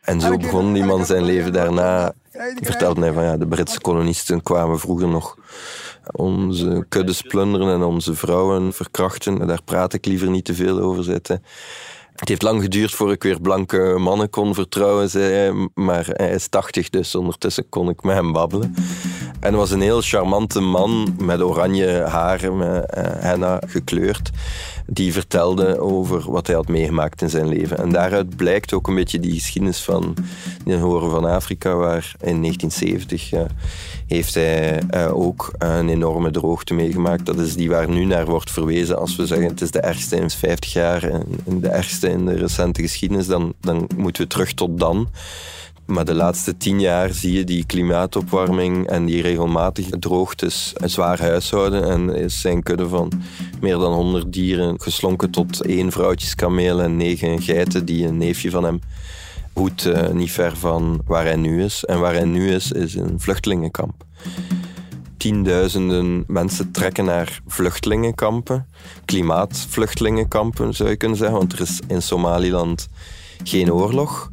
En 0.00 0.20
zo 0.20 0.36
begon 0.36 0.72
die 0.72 0.84
man 0.84 1.06
zijn 1.06 1.24
leven 1.24 1.52
daarna. 1.52 2.12
Vertelde 2.60 3.00
hij 3.00 3.12
van 3.12 3.22
ja, 3.22 3.36
de 3.36 3.46
Britse 3.46 3.80
kolonisten 3.80 4.42
kwamen 4.42 4.78
vroeger 4.78 5.08
nog 5.08 5.36
onze 6.12 6.84
kuddes 6.88 7.22
plunderen 7.22 7.74
en 7.74 7.82
onze 7.82 8.14
vrouwen 8.14 8.72
verkrachten. 8.72 9.46
Daar 9.46 9.62
praat 9.62 9.92
ik 9.92 10.06
liever 10.06 10.30
niet 10.30 10.44
te 10.44 10.54
veel 10.54 10.80
over 10.80 11.04
zitten. 11.04 11.42
Het 12.20 12.28
heeft 12.28 12.42
lang 12.42 12.62
geduurd 12.62 12.90
voor 12.90 13.12
ik 13.12 13.22
weer 13.22 13.40
blanke 13.40 13.96
mannen 13.98 14.30
kon 14.30 14.54
vertrouwen, 14.54 15.10
zei 15.10 15.32
hij. 15.32 15.68
Maar 15.74 16.06
hij 16.12 16.30
is 16.30 16.48
80, 16.48 16.90
dus 16.90 17.14
ondertussen 17.14 17.68
kon 17.68 17.88
ik 17.88 18.02
met 18.02 18.14
hem 18.14 18.32
babbelen. 18.32 18.74
En 19.40 19.48
hij 19.48 19.56
was 19.56 19.70
een 19.70 19.80
heel 19.80 20.00
charmante 20.00 20.60
man 20.60 21.14
met 21.18 21.40
oranje 21.40 22.02
haren, 22.02 22.56
met 22.56 22.68
uh, 22.68 23.04
henna 23.04 23.62
gekleurd. 23.66 24.30
Die 24.92 25.12
vertelde 25.12 25.78
over 25.78 26.30
wat 26.30 26.46
hij 26.46 26.56
had 26.56 26.68
meegemaakt 26.68 27.22
in 27.22 27.30
zijn 27.30 27.48
leven. 27.48 27.78
En 27.78 27.90
daaruit 27.90 28.36
blijkt 28.36 28.72
ook 28.72 28.88
een 28.88 28.94
beetje 28.94 29.20
die 29.20 29.32
geschiedenis 29.32 29.82
van 29.82 30.14
de 30.64 30.76
Horen 30.76 31.10
van 31.10 31.24
Afrika, 31.24 31.74
waar 31.74 32.14
in 32.20 32.40
1970 32.40 33.32
uh, 33.32 33.40
heeft 34.06 34.34
hij 34.34 34.82
uh, 34.94 35.16
ook 35.16 35.52
een 35.58 35.88
enorme 35.88 36.30
droogte 36.30 36.74
meegemaakt. 36.74 37.26
Dat 37.26 37.38
is 37.38 37.54
die 37.54 37.68
waar 37.68 37.88
nu 37.88 38.04
naar 38.04 38.26
wordt 38.26 38.50
verwezen 38.50 38.98
als 38.98 39.16
we 39.16 39.26
zeggen 39.26 39.48
het 39.48 39.60
is 39.60 39.70
de 39.70 39.80
ergste 39.80 40.16
in 40.16 40.30
50 40.30 40.72
jaar 40.72 41.02
en 41.04 41.60
de 41.60 41.68
ergste 41.68 42.10
in 42.10 42.26
de 42.26 42.34
recente 42.34 42.82
geschiedenis, 42.82 43.26
dan, 43.26 43.52
dan 43.60 43.88
moeten 43.96 44.22
we 44.22 44.28
terug 44.28 44.52
tot 44.52 44.78
dan. 44.78 45.08
Maar 45.90 46.04
de 46.04 46.14
laatste 46.14 46.56
tien 46.56 46.80
jaar 46.80 47.12
zie 47.12 47.32
je 47.32 47.44
die 47.44 47.66
klimaatopwarming 47.66 48.86
en 48.86 49.04
die 49.04 49.22
regelmatige 49.22 49.98
droogtes 49.98 50.72
een 50.74 50.90
zwaar 50.90 51.20
huishouden. 51.20 51.90
En 51.90 52.14
is 52.14 52.40
zijn 52.40 52.62
kudde 52.62 52.88
van 52.88 53.12
meer 53.60 53.78
dan 53.78 53.92
100 53.92 54.32
dieren 54.32 54.80
geslonken 54.80 55.30
tot 55.30 55.60
één 55.60 55.92
vrouwtjeskameel 55.92 56.82
en 56.82 56.96
negen 56.96 57.42
geiten 57.42 57.84
die 57.84 58.06
een 58.06 58.16
neefje 58.16 58.50
van 58.50 58.64
hem 58.64 58.80
hoedt 59.52 59.86
uh, 59.86 60.08
niet 60.08 60.30
ver 60.30 60.56
van 60.56 61.02
waar 61.06 61.24
hij 61.24 61.36
nu 61.36 61.64
is. 61.64 61.84
En 61.84 62.00
waar 62.00 62.14
hij 62.14 62.24
nu 62.24 62.52
is, 62.52 62.72
is 62.72 62.94
een 62.94 63.20
vluchtelingenkamp. 63.20 64.04
Tienduizenden 65.16 66.24
mensen 66.26 66.70
trekken 66.70 67.04
naar 67.04 67.40
vluchtelingenkampen, 67.46 68.66
klimaatvluchtelingenkampen 69.04 70.74
zou 70.74 70.88
je 70.88 70.96
kunnen 70.96 71.18
zeggen, 71.18 71.36
want 71.36 71.52
er 71.52 71.60
is 71.60 71.80
in 71.86 72.02
Somaliland 72.02 72.88
geen 73.42 73.72
oorlog. 73.72 74.30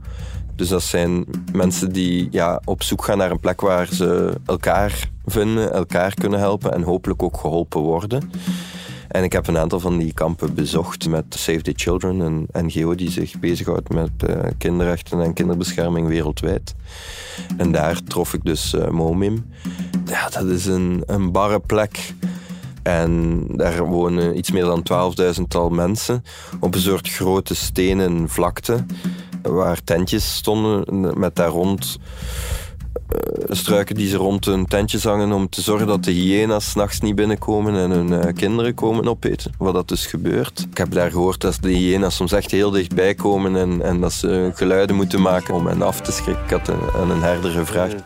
Dus 0.58 0.70
dat 0.70 0.84
zijn 0.84 1.26
mensen 1.52 1.92
die 1.92 2.28
ja, 2.32 2.62
op 2.66 2.84
zoek 2.84 3.04
gaan 3.04 3.18
naar 3.18 3.32
een 3.32 3.40
plek 3.40 3.62
waar 3.62 3.88
ze 3.94 4.34
elkaar 4.46 5.10
vinden, 5.26 5.74
elkaar 5.74 6.14
kunnen 6.14 6.40
helpen 6.40 6.74
en 6.74 6.82
hopelijk 6.82 7.24
ook 7.24 7.38
geholpen 7.38 7.82
worden. 7.82 8.32
En 9.08 9.24
ik 9.24 9.32
heb 9.32 9.48
een 9.48 9.58
aantal 9.58 9.80
van 9.80 9.98
die 9.98 10.14
kampen 10.14 10.54
bezocht 10.54 11.10
met 11.10 11.26
Save 11.30 11.62
the 11.62 11.74
Children, 11.76 12.20
een 12.20 12.48
NGO 12.52 12.96
die 12.96 13.12
zich 13.12 13.40
bezighoudt 13.40 13.90
met 13.90 14.12
uh, 14.30 14.36
kinderrechten 14.58 15.22
en 15.22 15.34
kinderbescherming 15.34 16.08
wereldwijd. 16.08 16.76
En 17.58 17.72
daar 17.72 18.04
trof 18.04 18.34
ik 18.34 18.44
dus 18.44 18.74
uh, 18.74 18.88
Momim. 18.88 19.46
Ja, 20.06 20.30
dat 20.30 20.46
is 20.46 20.66
een, 20.66 21.04
een 21.06 21.32
barre 21.32 21.60
plek. 21.60 22.14
En 22.84 23.44
daar 23.48 23.86
wonen 23.86 24.38
iets 24.38 24.52
meer 24.52 24.64
dan 24.64 25.14
12.000 25.36 25.42
tal 25.48 25.70
mensen 25.70 26.24
op 26.60 26.76
een 26.76 26.82
soort 26.82 27.10
grote 27.10 27.56
stenen 27.56 28.30
vlakte 28.30 28.86
waar 29.50 29.84
tentjes 29.84 30.36
stonden 30.36 31.14
met 31.20 31.36
daar 31.36 31.50
rond 31.50 32.00
uh, 33.16 33.56
struiken 33.56 33.96
die 33.96 34.10
ze 34.10 34.18
rond 34.18 34.46
hun 34.46 34.66
tentjes 34.66 35.04
hangen 35.04 35.32
om 35.32 35.50
te 35.50 35.62
zorgen 35.62 35.88
dat 35.88 36.04
de 36.04 36.12
hyena's 36.12 36.70
s'nachts 36.70 37.00
niet 37.00 37.16
binnenkomen 37.16 37.76
en 37.76 37.92
hun 37.92 38.12
uh, 38.12 38.34
kinderen 38.36 38.74
komen 38.74 39.08
opeten. 39.08 39.52
Wat 39.58 39.74
dat 39.74 39.88
dus 39.88 40.06
gebeurt. 40.06 40.68
Ik 40.72 40.78
heb 40.78 40.92
daar 40.92 41.12
gehoord 41.12 41.42
dat 41.42 41.58
de 41.62 41.72
hyena's 41.72 42.16
soms 42.16 42.32
echt 42.32 42.52
heel 42.52 42.72
dichtbij 42.72 43.14
komen 43.14 43.56
en, 43.56 43.82
en 43.82 44.02
dat 44.02 44.14
ze 44.14 44.52
geluiden 44.54 44.96
moeten 44.96 45.22
maken 45.22 45.54
om 45.54 45.68
hen 45.68 45.82
af 45.82 46.02
te 46.02 46.12
schrikken. 46.12 46.44
Ik 46.44 46.50
had 46.50 46.70
aan 46.96 47.12
een 47.12 47.22
herder 47.22 47.52
gevraagd 47.52 48.04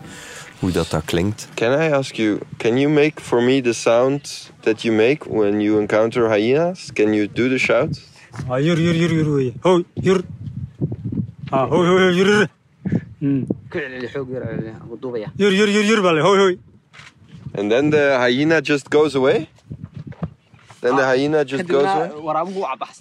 hoe 0.59 0.71
dat, 0.71 0.89
dat 0.89 1.05
klinkt. 1.05 1.47
Can 1.53 1.81
I 1.81 1.91
ask 1.91 2.15
you, 2.15 2.39
can 2.57 2.77
you 2.79 2.93
make 2.93 3.21
for 3.21 3.43
me 3.43 3.61
the 3.61 3.73
sound 3.73 4.51
that 4.59 4.81
you 4.81 4.95
make 4.95 5.29
when 5.29 5.61
you 5.61 5.79
encounter 5.79 6.31
hyenas? 6.31 6.89
Can 6.93 7.13
you 7.13 7.27
do 7.33 7.47
the 7.47 7.57
shout? 7.57 8.01
Ah, 8.47 8.57
hier, 8.57 8.77
hier, 8.77 8.93
hier, 9.93 10.23
Ah, 11.51 11.69
hoi, 11.69 11.87
hoi, 11.87 12.13
hier. 12.13 12.47
Hier, 15.35 15.51
hier, 15.51 15.67
hier, 15.67 15.83
hier, 15.83 16.01
hoi, 16.01 16.37
hoi. 16.37 16.59
And 17.55 17.69
then 17.69 17.89
the 17.89 18.17
hyena 18.19 18.61
just 18.61 18.89
goes 18.89 19.15
away? 19.15 19.49
Then 20.79 20.95
the 20.95 21.03
hyena 21.03 21.43
just 21.43 21.69
goes 21.69 21.83
away? 21.83 22.11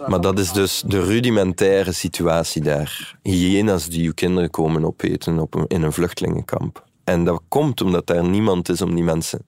Maar 0.07 0.21
dat 0.21 0.39
is 0.39 0.53
dus 0.53 0.83
de 0.87 1.05
rudimentaire 1.05 1.93
situatie 1.93 2.63
daar. 2.63 3.19
Hyena's 3.23 3.89
die 3.89 4.07
uw 4.07 4.13
kinderen 4.15 4.51
komen 4.51 4.85
opeten 4.85 5.39
op 5.39 5.55
een, 5.55 5.65
in 5.67 5.83
een 5.83 5.93
vluchtelingenkamp. 5.93 6.85
En 7.05 7.25
dat 7.25 7.43
komt 7.49 7.81
omdat 7.81 8.07
daar 8.07 8.25
niemand 8.25 8.69
is 8.69 8.83
om 8.83 8.95
die 8.95 9.05
mensen 9.05 9.47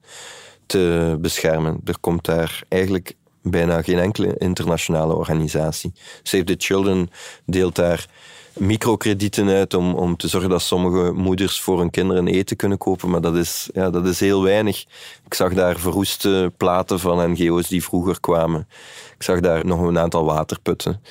te 0.65 1.17
beschermen. 1.19 1.81
Er 1.85 1.99
komt 1.99 2.25
daar 2.25 2.63
eigenlijk 2.69 3.15
bijna 3.41 3.81
geen 3.81 3.99
enkele 3.99 4.35
internationale 4.37 5.15
organisatie. 5.15 5.91
Save 6.21 6.43
the 6.43 6.55
Children 6.57 7.09
deelt 7.45 7.75
daar 7.75 8.07
microkredieten 8.53 9.49
uit 9.49 9.73
om, 9.73 9.93
om 9.93 10.17
te 10.17 10.27
zorgen 10.27 10.49
dat 10.49 10.61
sommige 10.61 11.11
moeders 11.11 11.61
voor 11.61 11.79
hun 11.79 11.89
kinderen 11.89 12.27
eten 12.27 12.55
kunnen 12.55 12.77
kopen. 12.77 13.09
Maar 13.09 13.21
dat 13.21 13.35
is, 13.35 13.69
ja, 13.73 13.89
dat 13.89 14.07
is 14.07 14.19
heel 14.19 14.43
weinig. 14.43 14.85
Ik 15.25 15.33
zag 15.33 15.53
daar 15.53 15.79
verroeste 15.79 16.51
platen 16.57 16.99
van 16.99 17.31
NGO's 17.31 17.67
die 17.67 17.83
vroeger 17.83 18.19
kwamen. 18.19 18.67
Ik 19.15 19.23
zag 19.23 19.39
daar 19.39 19.65
nog 19.65 19.81
een 19.81 19.99
aantal 19.99 20.25
waterputten. 20.25 21.01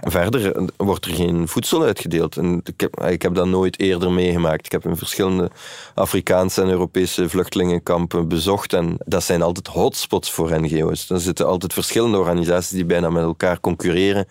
Verder 0.00 0.56
eh, 0.56 0.64
wordt 0.76 1.04
er 1.04 1.14
geen 1.14 1.48
voedsel 1.48 1.82
uitgedeeld. 1.82 2.36
En 2.36 2.60
ik, 2.64 2.80
heb, 2.80 3.00
ik 3.00 3.22
heb 3.22 3.34
dat 3.34 3.46
nooit 3.46 3.80
eerder 3.80 4.12
meegemaakt. 4.12 4.66
Ik 4.66 4.72
heb 4.72 4.84
in 4.84 4.96
verschillende 4.96 5.50
Afrikaanse 5.94 6.62
en 6.62 6.68
Europese 6.68 7.28
vluchtelingenkampen 7.28 8.28
bezocht. 8.28 8.72
En 8.72 8.96
dat 9.04 9.22
zijn 9.22 9.42
altijd 9.42 9.66
hotspots 9.66 10.30
voor 10.30 10.60
NGO's. 10.60 11.10
Er 11.10 11.20
zitten 11.20 11.46
altijd 11.46 11.72
verschillende 11.72 12.18
organisaties 12.18 12.70
die 12.70 12.84
bijna 12.84 13.10
met 13.10 13.22
elkaar 13.22 13.60
concurreren 13.60 14.26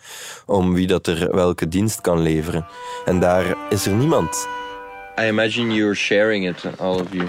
om 0.45 0.73
wie 0.73 0.87
dat 0.87 1.07
er 1.07 1.35
welke 1.35 1.67
dienst 1.67 2.01
kan 2.01 2.19
leveren. 2.19 2.65
En 3.05 3.19
daar 3.19 3.55
is 3.69 3.85
er 3.85 3.93
niemand. 3.93 4.47
I 5.19 5.27
imagine 5.27 5.73
you're 5.73 5.95
sharing 5.95 6.47
it, 6.47 6.79
all 6.79 6.99
of 6.99 7.11
you. 7.11 7.27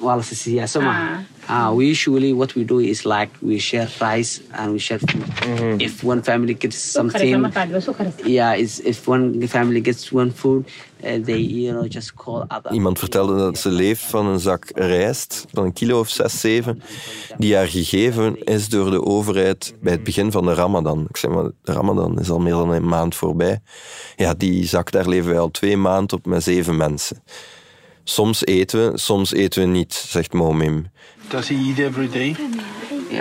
Waa 0.00 0.16
la 0.16 0.22
sisiiyaa 0.22 0.66
soo 0.66 0.80
maha 0.80 1.24
Ah, 1.48 1.72
we 1.72 1.86
usually 1.90 2.32
what 2.32 2.54
we 2.54 2.64
do 2.64 2.78
is 2.78 3.04
like 3.04 3.30
we 3.40 3.58
share 3.58 3.88
rice 4.00 4.40
and 4.52 4.72
we 4.72 4.78
share 4.78 4.98
food. 4.98 5.82
If 5.82 6.04
one 6.04 6.22
family 6.22 6.54
gets 6.54 6.76
something, 6.92 7.42
yeah, 8.24 8.54
is 8.54 8.80
if 8.80 9.08
one 9.08 9.46
family 9.48 9.80
gets 9.80 10.12
one 10.12 10.30
food, 10.30 10.70
uh, 11.04 11.18
they 11.24 11.38
you 11.38 11.72
know 11.72 11.88
just 11.88 12.14
call 12.14 12.44
other. 12.48 12.72
Iemand 12.72 12.98
vertelde 12.98 13.36
dat 13.36 13.58
ze 13.58 13.68
leeft 13.68 14.02
van 14.02 14.26
een 14.26 14.40
zak 14.40 14.70
rijst, 14.74 15.44
van 15.52 15.64
een 15.64 15.72
kilo 15.72 15.98
of 15.98 16.08
zes, 16.08 16.40
zeven, 16.40 16.82
die 17.38 17.56
haar 17.56 17.68
gegeven 17.68 18.44
is 18.44 18.68
door 18.68 18.90
de 18.90 19.02
overheid 19.04 19.74
bij 19.80 19.92
het 19.92 20.04
begin 20.04 20.32
van 20.32 20.44
de 20.44 20.54
Ramadan. 20.54 21.06
Ik 21.08 21.16
zeg 21.16 21.30
maar, 21.30 21.50
de 21.62 21.72
Ramadan 21.72 22.20
is 22.20 22.30
al 22.30 22.38
meer 22.40 22.52
dan 22.52 22.70
een 22.70 22.88
maand 22.88 23.14
voorbij. 23.14 23.60
Ja, 24.16 24.34
die 24.34 24.66
zak, 24.66 24.90
daar 24.90 25.08
leven 25.08 25.30
wij 25.30 25.38
al 25.38 25.50
twee 25.50 25.76
maanden 25.76 26.18
op 26.18 26.26
met 26.26 26.42
zeven 26.42 26.76
mensen. 26.76 27.22
Soms 28.04 28.44
eten 28.46 28.90
we, 28.92 28.98
soms 28.98 29.32
eten 29.32 29.62
we 29.62 29.68
niet, 29.68 29.94
zegt 29.94 30.32
Momim. 30.32 30.86
Does 31.28 31.48
he 31.48 31.54
eat 31.54 31.78
every 31.78 32.08
day? 32.08 32.36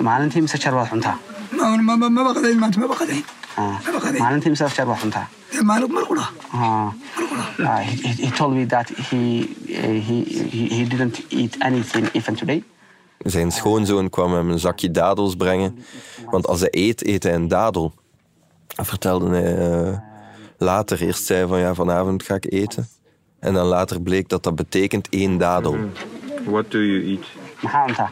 maalintii 0.01 0.41
mise 0.41 0.57
jar 0.57 0.73
waad 0.73 0.87
cuntaa 0.87 1.17
ma 1.51 1.75
ma 1.97 2.09
ma 2.09 2.23
baqdayn 2.23 2.57
maanta 2.59 2.79
ma 2.79 2.87
baqdayn 2.87 3.23
ma 3.57 3.91
baqdayn 3.93 4.17
maalintii 4.21 4.49
mise 4.49 4.65
jar 4.75 4.85
waad 4.87 4.99
cuntaa 4.99 5.27
dee 5.51 5.61
maalin 5.63 5.91
mar 5.91 6.05
qura 6.07 6.25
Ah, 6.53 6.91
ah, 7.59 7.77
he, 7.87 7.95
he- 8.07 8.25
he 8.25 8.29
told 8.31 8.53
me 8.55 8.65
that 8.65 8.89
he, 9.09 9.21
uh, 9.69 9.99
he, 10.07 10.17
he, 10.53 10.67
he 10.75 10.83
didn't 10.87 11.21
eat 11.29 11.55
anything 11.59 12.09
even 12.13 12.35
today. 12.35 12.63
Zijn 13.19 13.51
schoonzoon 13.51 14.09
kwam 14.09 14.33
hem 14.33 14.49
een 14.49 14.59
zakje 14.59 14.91
dadels 14.91 15.35
brengen. 15.35 15.83
Want 16.29 16.47
als 16.47 16.59
hij 16.59 16.69
eet, 16.71 17.05
eet 17.07 17.23
hij 17.23 17.33
een 17.33 17.47
dadel. 17.47 17.93
Dat 18.67 18.87
vertelde 18.87 19.29
hij 19.29 19.57
eh, 19.57 19.97
later. 20.57 21.01
Eerst 21.01 21.25
zei 21.25 21.39
hij 21.39 21.47
van 21.47 21.59
ja, 21.59 21.73
vanavond 21.73 22.23
ga 22.23 22.35
ik 22.35 22.51
eten. 22.51 22.87
En 23.41 23.53
dan 23.53 23.65
later 23.65 23.97
bleek 24.01 24.29
dat 24.29 24.43
dat 24.43 24.55
betekent 24.55 25.09
één 25.09 25.37
dadel. 25.37 25.75
What 26.45 26.71
do 26.71 26.79
you 26.79 26.99
eat? 27.13 27.25
taala 27.61 28.09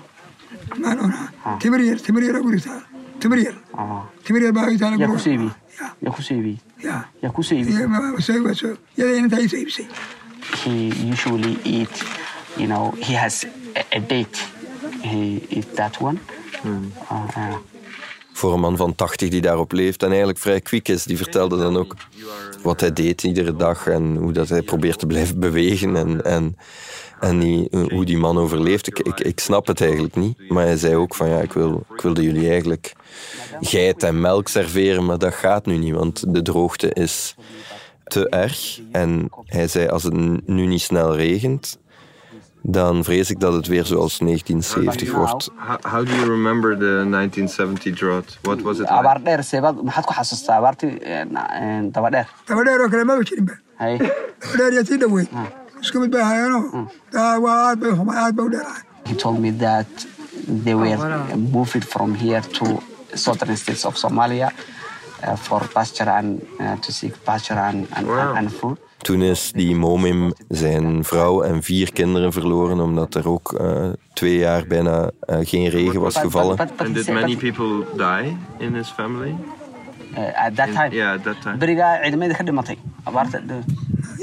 timir 3.20 3.38
yar 3.46 3.56
Ah, 3.78 4.02
timir 4.24 4.42
yar 4.48 4.54
baa 4.54 4.66
taala 4.82 4.96
yaa 4.98 5.08
guri 5.08 5.18
ku 5.18 5.20
seebi 5.28 5.50
ya 5.80 5.88
yaa 6.04 6.14
ku 6.16 6.22
seebi 6.30 6.54
ya 6.88 6.96
yaa 7.22 7.32
ku 7.36 7.42
seebi 7.44 7.72
Ya, 7.80 7.88
ma- 7.88 8.00
ma- 8.02 8.20
soo- 8.28 8.54
soo- 8.62 8.78
yada 9.00 9.14
inantaa 9.20 9.40
ii 9.44 9.50
iibisay 9.60 9.88
he 10.64 10.74
usually 11.14 11.54
eat 11.76 11.94
you 12.58 12.68
know 12.72 12.86
he 13.08 13.14
has 13.24 13.46
a, 13.76 13.84
a 13.98 14.00
date. 14.00 14.38
He 15.10 15.20
eat 15.50 15.68
that 15.76 15.96
one. 16.02 16.18
Uh, 16.66 16.84
uh, 17.12 17.56
Voor 18.39 18.53
een 18.53 18.60
man 18.60 18.77
van 18.77 18.96
80 18.96 19.29
die 19.29 19.41
daarop 19.41 19.72
leeft 19.72 20.03
en 20.03 20.08
eigenlijk 20.10 20.39
vrij 20.39 20.62
kwiek 20.62 20.88
is. 20.88 21.03
Die 21.03 21.17
vertelde 21.17 21.58
dan 21.58 21.77
ook 21.77 21.96
wat 22.62 22.79
hij 22.79 22.93
deed 22.93 23.24
iedere 23.24 23.55
dag. 23.55 23.88
En 23.88 24.15
hoe 24.15 24.31
dat 24.31 24.50
hij 24.50 24.62
probeert 24.62 25.00
te 25.00 25.05
blijven 25.05 25.39
bewegen. 25.50 25.96
En, 25.96 26.24
en, 26.24 26.58
en 27.19 27.39
die, 27.39 27.67
hoe 27.72 28.05
die 28.05 28.17
man 28.17 28.38
overleeft. 28.38 28.88
Ik, 28.88 29.00
ik, 29.00 29.19
ik 29.19 29.39
snap 29.39 29.67
het 29.67 29.81
eigenlijk 29.81 30.15
niet. 30.15 30.50
Maar 30.50 30.65
hij 30.65 30.77
zei 30.77 30.96
ook 30.96 31.15
van 31.15 31.29
ja, 31.29 31.39
ik, 31.39 31.53
wil, 31.53 31.84
ik 31.96 32.01
wilde 32.01 32.24
jullie 32.24 32.50
eigenlijk 32.50 32.93
geit 33.62 34.03
en 34.03 34.22
melk 34.22 34.48
serveren. 34.48 35.05
Maar 35.05 35.17
dat 35.17 35.34
gaat 35.34 35.65
nu 35.65 35.77
niet, 35.77 35.93
want 35.93 36.34
de 36.34 36.41
droogte 36.41 36.93
is 36.93 37.36
te 38.03 38.29
erg. 38.29 38.79
En 38.91 39.29
hij 39.46 39.67
zei 39.67 39.88
als 39.88 40.03
het 40.03 40.13
nu 40.48 40.65
niet 40.65 40.81
snel 40.81 41.15
regent... 41.15 41.77
Dan 42.62 43.04
vrees 43.04 43.30
ik 43.30 43.39
dat 43.39 43.54
het 43.54 43.68
weer 43.68 43.86
zoals 43.86 44.18
1970 44.18 45.12
wordt. 45.12 45.50
How, 45.56 45.78
how 45.94 46.06
do 46.06 46.12
you 46.16 46.25
remember 46.30 46.78
the 46.78 47.06
1970 47.10 47.94
drought? 47.96 48.38
What 48.42 48.62
was 48.62 48.75
it 48.75 48.80
like? 48.89 48.92
abaar 48.94 49.24
dheer 49.24 49.44
seebaad 49.44 49.84
maxaad 49.84 50.06
ku 50.06 50.13
xasuustaa 50.13 50.56
abaartii 50.58 50.98
eh, 51.00 51.25
na- 51.30 51.50
eh, 51.62 51.84
daba 51.92 52.10
dheer. 52.10 52.28
Daba 52.46 52.63
dheer 52.63 52.82
oo 52.84 52.89
kale 52.89 53.04
maba 53.04 53.24
jirinba 53.24 53.56
hay 53.82 53.98
daba 53.98 54.58
dheer 54.58 54.72
iyo 54.74 54.84
tii 54.84 54.98
dhaweyd 54.98 55.30
isku 55.82 56.00
mid 56.00 56.12
bay 56.12 56.22
ahaayeenoo 56.22 56.88
daa 57.12 57.39
waa 57.39 57.56
aad 57.70 57.80
bay 57.80 57.92
huma 57.92 58.13
aad 58.24 58.36
bay 58.36 58.46
u 58.46 58.50
dheerahay 58.50 58.84
he 59.10 59.16
told 59.16 59.39
me 59.39 59.51
that 59.66 59.88
they 60.63 60.75
were 60.75 60.98
moved 61.38 61.84
from 61.94 62.13
here 62.16 62.42
to 62.60 62.66
southern 63.16 63.56
states 63.58 63.86
of 63.86 63.96
Somalia 63.98 64.51
uh, 65.28 65.36
for 65.36 65.62
pasture 65.74 66.10
and 66.10 66.42
uh, 66.60 66.76
to 66.80 66.92
seek 66.92 67.14
pasture 67.24 67.60
and, 67.60 67.88
and, 67.96 68.06
Wow. 68.08 68.36
and 68.36 68.52
food. 68.52 68.78
Toen 69.00 69.22
is 69.22 69.52
die 69.52 69.76
Momim 69.76 70.34
zijn 70.50 71.04
vrouw 71.04 71.42
en 71.42 71.64
vier 71.64 71.94
kinderen 71.94 72.32
verloren, 72.34 72.80
omdat 72.80 73.16
er 73.16 73.30
ook 73.30 73.54
eh, 73.54 73.90
twee 74.14 74.38
jaar 74.38 74.68
bijna 74.68 75.12
eh, 75.20 75.38
geen 75.42 75.70
regen 75.70 76.02
was 76.02 76.18
gevallen. 76.18 76.58
he 76.78 76.92
did 76.94 77.08
many 77.10 77.36
people 77.38 77.86
die 77.98 78.38
in 78.58 78.76
his 78.76 78.88
family? 78.89 79.36
uh, 80.17 80.46
at 80.46 80.56
that 80.56 80.72
time 80.74 80.89
yeah, 80.91 81.13
at 81.13 81.24
that 81.24 81.41
time. 81.41 81.58
ka 82.36 82.43
dhimatay 82.43 82.78
abaarta 83.04 83.39
de- 83.48 83.63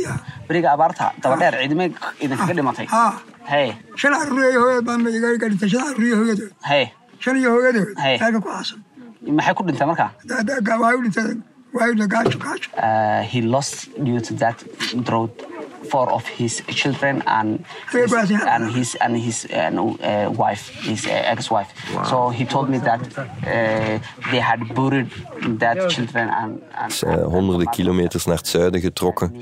ya 0.02 0.14
beriga 0.48 0.70
abaarta 0.76 1.12
daba 1.22 1.36
dheer 1.42 1.54
ciidamada 1.60 2.12
idinkaga 2.24 2.54
dhimatay 2.58 2.86
haa 2.94 3.12
hey 3.52 3.68
shan 3.94 4.12
carruur 4.18 4.50
iyo 4.50 4.60
hooyad 4.64 4.84
baan 4.88 5.00
iga 5.18 5.30
iga 5.36 5.48
dhintay 5.52 5.68
shan 5.74 5.82
carruur 5.86 6.06
iyo 6.08 6.16
hooyadood 6.20 6.50
hey 6.70 6.84
shan 7.18 7.36
iyo 7.40 7.50
hooyadood 7.54 7.88
Hey. 8.04 8.16
ku 8.44 8.50
aasan 8.58 8.80
maxay 9.26 9.54
ku 9.54 9.62
dhintay 9.64 9.86
markaa 9.86 10.10
uh, 12.76 13.20
he 13.32 13.40
lost 13.42 13.88
due 14.04 14.20
to 14.20 14.34
that 14.34 14.64
drought 15.04 15.44
four 15.86 16.10
of 16.12 16.26
his 16.26 16.62
children 16.66 17.22
and 17.26 17.64
his, 17.92 18.12
and 18.12 18.70
his 18.72 18.96
and 18.96 19.16
his 19.16 19.46
uh, 19.46 19.70
uh, 19.70 20.30
wife, 20.30 20.68
his 20.82 21.06
uh, 21.06 21.32
ex-wife. 21.32 21.70
So 22.10 22.28
he 22.30 22.44
told 22.44 22.68
me 22.68 22.78
that 22.78 23.00
uh, 23.18 23.98
they 24.30 24.40
had 24.40 24.74
buried 24.74 25.10
that 25.58 25.90
children 25.90 26.28
and, 26.28 26.62
and 26.74 26.92
is 26.92 27.00
honderden 27.02 27.70
kilometers 27.70 28.24
naar 28.24 28.36
het 28.36 28.48
zuiden 28.48 28.80
getrokken 28.80 29.32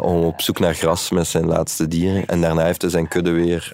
om 0.00 0.22
op 0.24 0.40
zoek 0.40 0.58
naar 0.58 0.74
gras 0.74 1.10
met 1.10 1.26
zijn 1.26 1.46
laatste 1.46 1.88
dieren. 1.88 2.26
En 2.26 2.40
daarna 2.40 2.64
heeft 2.64 2.82
hij 2.82 2.90
zijn 2.90 3.08
kudde 3.08 3.30
weer 3.30 3.72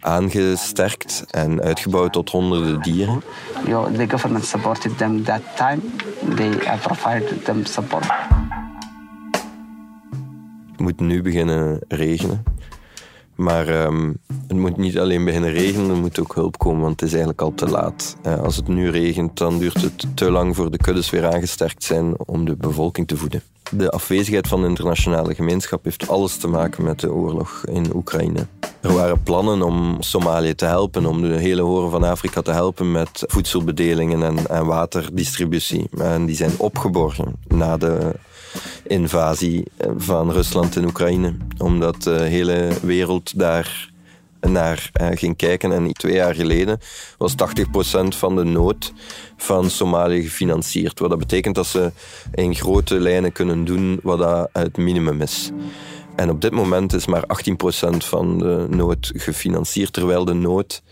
aangesterkt 0.00 1.24
en 1.30 1.62
uitgebouwd 1.62 2.12
tot 2.12 2.30
honderden 2.30 2.82
dieren. 2.82 3.22
know, 3.64 3.94
the 3.94 4.08
government 4.08 4.44
supported 4.44 4.98
them 4.98 5.24
that 5.24 5.40
time. 5.56 5.80
They 6.36 6.48
uh, 6.48 6.80
provided 6.82 7.44
them 7.44 7.64
support. 7.64 8.06
Het 10.70 10.80
moet 10.80 11.00
nu 11.00 11.22
beginnen 11.22 11.80
regenen. 11.88 12.42
Maar 13.38 13.68
ehm, 13.68 14.12
het 14.46 14.56
moet 14.56 14.76
niet 14.76 14.98
alleen 14.98 15.24
beginnen 15.24 15.50
regenen, 15.50 15.90
er 15.90 15.96
moet 15.96 16.20
ook 16.20 16.34
hulp 16.34 16.58
komen, 16.58 16.80
want 16.80 17.00
het 17.00 17.02
is 17.02 17.10
eigenlijk 17.10 17.40
al 17.40 17.54
te 17.54 17.68
laat. 17.68 18.16
Eh, 18.22 18.40
als 18.40 18.56
het 18.56 18.68
nu 18.68 18.90
regent, 18.90 19.38
dan 19.38 19.58
duurt 19.58 19.82
het 19.82 20.06
te 20.16 20.30
lang 20.30 20.56
voor 20.56 20.70
de 20.70 20.76
kuddes 20.76 21.10
weer 21.10 21.26
aangesterkt 21.26 21.84
zijn 21.84 22.18
om 22.26 22.44
de 22.44 22.56
bevolking 22.56 23.06
te 23.06 23.16
voeden. 23.16 23.42
De 23.70 23.90
afwezigheid 23.90 24.48
van 24.48 24.60
de 24.60 24.68
internationale 24.68 25.34
gemeenschap 25.34 25.84
heeft 25.84 26.08
alles 26.08 26.36
te 26.36 26.48
maken 26.48 26.84
met 26.84 27.00
de 27.00 27.12
oorlog 27.12 27.62
in 27.66 27.94
Oekraïne. 27.94 28.46
Er 28.80 28.92
waren 28.92 29.22
plannen 29.22 29.62
om 29.62 29.96
Somalië 30.00 30.54
te 30.54 30.64
helpen, 30.64 31.06
om 31.06 31.22
de 31.22 31.28
hele 31.28 31.62
horen 31.62 31.90
van 31.90 32.04
Afrika 32.04 32.42
te 32.42 32.50
helpen 32.50 32.92
met 32.92 33.24
voedselbedelingen 33.26 34.22
en, 34.22 34.46
en 34.46 34.66
waterdistributie. 34.66 35.88
En 35.98 36.26
die 36.26 36.36
zijn 36.36 36.52
opgeborgen 36.56 37.36
na 37.46 37.76
de 37.76 38.14
invasie 38.86 39.64
van 39.96 40.32
Rusland 40.32 40.76
in 40.76 40.84
Oekraïne. 40.84 41.36
Omdat 41.58 42.02
de 42.02 42.20
hele 42.20 42.68
wereld 42.82 43.38
daar 43.38 43.90
naar 44.40 44.90
eh, 44.92 45.08
ging 45.10 45.36
kijken. 45.36 45.72
En 45.72 45.92
twee 45.92 46.14
jaar 46.14 46.34
geleden 46.34 46.78
was 47.18 47.34
80% 47.34 47.36
van 48.08 48.36
de 48.36 48.44
nood 48.44 48.92
van 49.36 49.70
Somalië 49.70 50.22
gefinancierd. 50.22 50.98
Wat 50.98 51.10
dat 51.10 51.18
betekent 51.18 51.54
dat 51.54 51.66
ze 51.66 51.92
in 52.34 52.54
grote 52.54 53.00
lijnen 53.00 53.32
kunnen 53.32 53.64
doen 53.64 54.00
wat 54.02 54.18
dat 54.18 54.48
het 54.52 54.76
minimum 54.76 55.20
is. 55.20 55.50
En 56.16 56.30
op 56.30 56.40
dit 56.40 56.52
moment 56.52 56.92
is 56.92 57.06
maar 57.06 57.24
18% 57.26 57.96
van 57.96 58.38
de 58.38 58.66
nood 58.70 59.12
gefinancierd, 59.14 59.92
terwijl 59.92 60.24
de 60.24 60.34
nood 60.34 60.82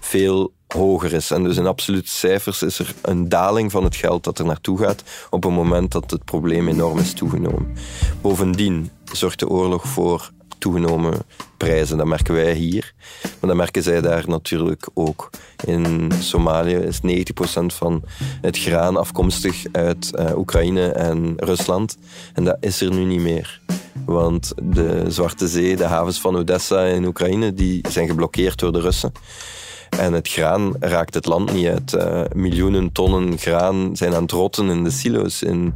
veel 0.00 0.52
hoger 0.68 1.12
is. 1.12 1.30
En 1.30 1.44
dus 1.44 1.56
in 1.56 1.66
absolute 1.66 2.08
cijfers 2.08 2.62
is 2.62 2.78
er 2.78 2.94
een 3.02 3.28
daling 3.28 3.70
van 3.70 3.84
het 3.84 3.96
geld 3.96 4.24
dat 4.24 4.38
er 4.38 4.44
naartoe 4.44 4.78
gaat 4.78 5.02
op 5.30 5.42
het 5.42 5.52
moment 5.52 5.92
dat 5.92 6.10
het 6.10 6.24
probleem 6.24 6.68
enorm 6.68 6.98
is 6.98 7.12
toegenomen. 7.12 7.76
Bovendien 8.20 8.90
zorgt 9.12 9.38
de 9.38 9.48
oorlog 9.48 9.88
voor 9.88 10.30
toegenomen 10.58 11.14
prijzen. 11.56 11.96
Dat 11.96 12.06
merken 12.06 12.34
wij 12.34 12.52
hier, 12.52 12.94
maar 13.22 13.48
dat 13.48 13.56
merken 13.56 13.82
zij 13.82 14.00
daar 14.00 14.24
natuurlijk 14.26 14.88
ook. 14.94 15.30
In 15.64 16.10
Somalië 16.20 16.74
is 16.74 17.00
90% 17.00 17.00
van 17.66 18.02
het 18.40 18.58
graan 18.58 18.96
afkomstig 18.96 19.64
uit 19.72 20.12
uh, 20.14 20.38
Oekraïne 20.38 20.90
en 20.90 21.32
Rusland. 21.36 21.98
En 22.34 22.44
dat 22.44 22.56
is 22.60 22.80
er 22.80 22.90
nu 22.90 23.04
niet 23.04 23.20
meer. 23.20 23.60
Want 24.06 24.52
de 24.62 25.04
Zwarte 25.08 25.48
Zee, 25.48 25.76
de 25.76 25.84
havens 25.84 26.20
van 26.20 26.36
Odessa 26.36 26.84
in 26.84 27.04
Oekraïne, 27.04 27.52
die 27.52 27.86
zijn 27.90 28.08
geblokkeerd 28.08 28.58
door 28.58 28.72
de 28.72 28.80
Russen. 28.80 29.12
En 29.90 30.12
het 30.12 30.28
graan 30.28 30.74
raakt 30.80 31.14
het 31.14 31.26
land 31.26 31.52
niet 31.52 31.66
uit. 31.66 31.92
Uh, 31.92 32.20
miljoenen 32.32 32.92
tonnen 32.92 33.38
graan 33.38 33.96
zijn 33.96 34.14
aan 34.14 34.22
het 34.22 34.30
rotten 34.30 34.68
in 34.68 34.84
de 34.84 34.90
silo's 34.90 35.42
in 35.42 35.74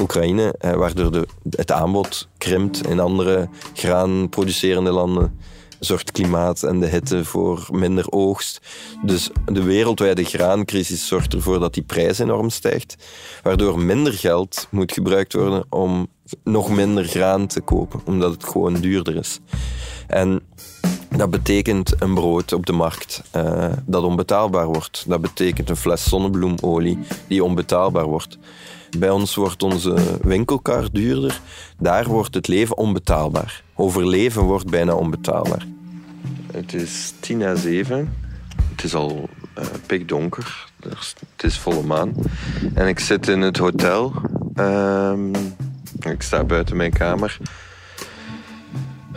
Oekraïne, 0.00 0.54
uh, 0.64 0.72
waardoor 0.72 1.12
de, 1.12 1.26
het 1.50 1.72
aanbod 1.72 2.28
krimpt. 2.38 2.86
In 2.86 3.00
andere 3.00 3.48
graanproducerende 3.74 4.90
landen 4.90 5.38
zorgt 5.84 6.12
klimaat 6.12 6.62
en 6.62 6.80
de 6.80 6.86
hitte 6.86 7.24
voor 7.24 7.68
minder 7.72 8.10
oogst. 8.10 8.60
Dus 9.02 9.30
de 9.46 9.62
wereldwijde 9.62 10.24
graancrisis 10.24 11.06
zorgt 11.06 11.34
ervoor 11.34 11.58
dat 11.58 11.74
die 11.74 11.82
prijs 11.82 12.18
enorm 12.18 12.50
stijgt, 12.50 12.96
waardoor 13.42 13.78
minder 13.78 14.12
geld 14.12 14.66
moet 14.70 14.92
gebruikt 14.92 15.32
worden 15.32 15.64
om 15.68 16.06
nog 16.44 16.70
minder 16.70 17.04
graan 17.04 17.46
te 17.46 17.60
kopen, 17.60 18.00
omdat 18.04 18.32
het 18.32 18.44
gewoon 18.44 18.74
duurder 18.74 19.16
is. 19.16 19.40
En 20.06 20.40
dat 21.16 21.30
betekent 21.30 22.02
een 22.02 22.14
brood 22.14 22.52
op 22.52 22.66
de 22.66 22.72
markt 22.72 23.22
uh, 23.36 23.72
dat 23.84 24.02
onbetaalbaar 24.02 24.66
wordt. 24.66 25.04
Dat 25.08 25.20
betekent 25.20 25.70
een 25.70 25.76
fles 25.76 26.08
zonnebloemolie 26.08 26.98
die 27.26 27.44
onbetaalbaar 27.44 28.04
wordt. 28.04 28.38
Bij 28.98 29.10
ons 29.10 29.34
wordt 29.34 29.62
onze 29.62 30.18
winkelkar 30.22 30.88
duurder. 30.92 31.40
Daar 31.78 32.06
wordt 32.06 32.34
het 32.34 32.48
leven 32.48 32.76
onbetaalbaar. 32.76 33.62
Overleven 33.74 34.42
wordt 34.42 34.70
bijna 34.70 34.94
onbetaalbaar. 34.94 35.66
Het 36.52 36.74
is 36.74 37.12
tien 37.20 37.38
na 37.38 37.54
zeven. 37.54 38.14
Het 38.70 38.84
is 38.84 38.94
al 38.94 39.28
uh, 39.58 39.64
pikdonker. 39.86 40.66
Het 41.36 41.44
is 41.44 41.58
volle 41.58 41.82
maan. 41.82 42.14
En 42.74 42.88
ik 42.88 42.98
zit 42.98 43.28
in 43.28 43.40
het 43.40 43.56
hotel. 43.56 44.12
Uh, 44.54 45.12
ik 46.00 46.22
sta 46.22 46.44
buiten 46.44 46.76
mijn 46.76 46.92
kamer. 46.92 47.38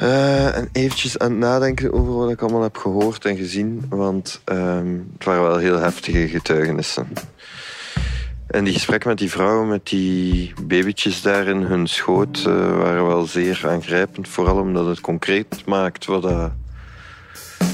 Uh, 0.02 0.58
en 0.58 0.70
eventjes 0.72 1.18
aan 1.20 1.32
het 1.32 1.40
nadenken 1.40 1.94
over 1.94 2.14
wat 2.14 2.30
ik 2.30 2.42
allemaal 2.42 2.62
heb 2.62 2.78
gehoord 2.78 3.26
en 3.26 3.38
gezien. 3.38 3.86
Want 3.90 4.42
uh, 4.46 4.82
het 5.14 5.24
waren 5.24 5.44
wel 5.44 5.58
heel 5.58 5.80
heftige 5.80 6.28
getuigenissen. 6.28 7.08
En 8.48 8.64
die 8.64 8.74
gesprekken 8.74 9.10
met 9.10 9.18
die 9.18 9.32
vrouwen, 9.32 9.68
met 9.68 9.88
die 9.88 10.54
babytjes 10.62 11.22
daar 11.22 11.48
in 11.48 11.62
hun 11.62 11.88
schoot, 11.88 12.38
uh, 12.48 12.78
waren 12.78 13.08
wel 13.08 13.26
zeer 13.26 13.64
aangrijpend. 13.68 14.28
Vooral 14.28 14.60
omdat 14.60 14.86
het 14.86 15.02
concreet 15.02 15.66
maakt 15.66 16.06
wat, 16.06 16.22
dat, 16.22 16.52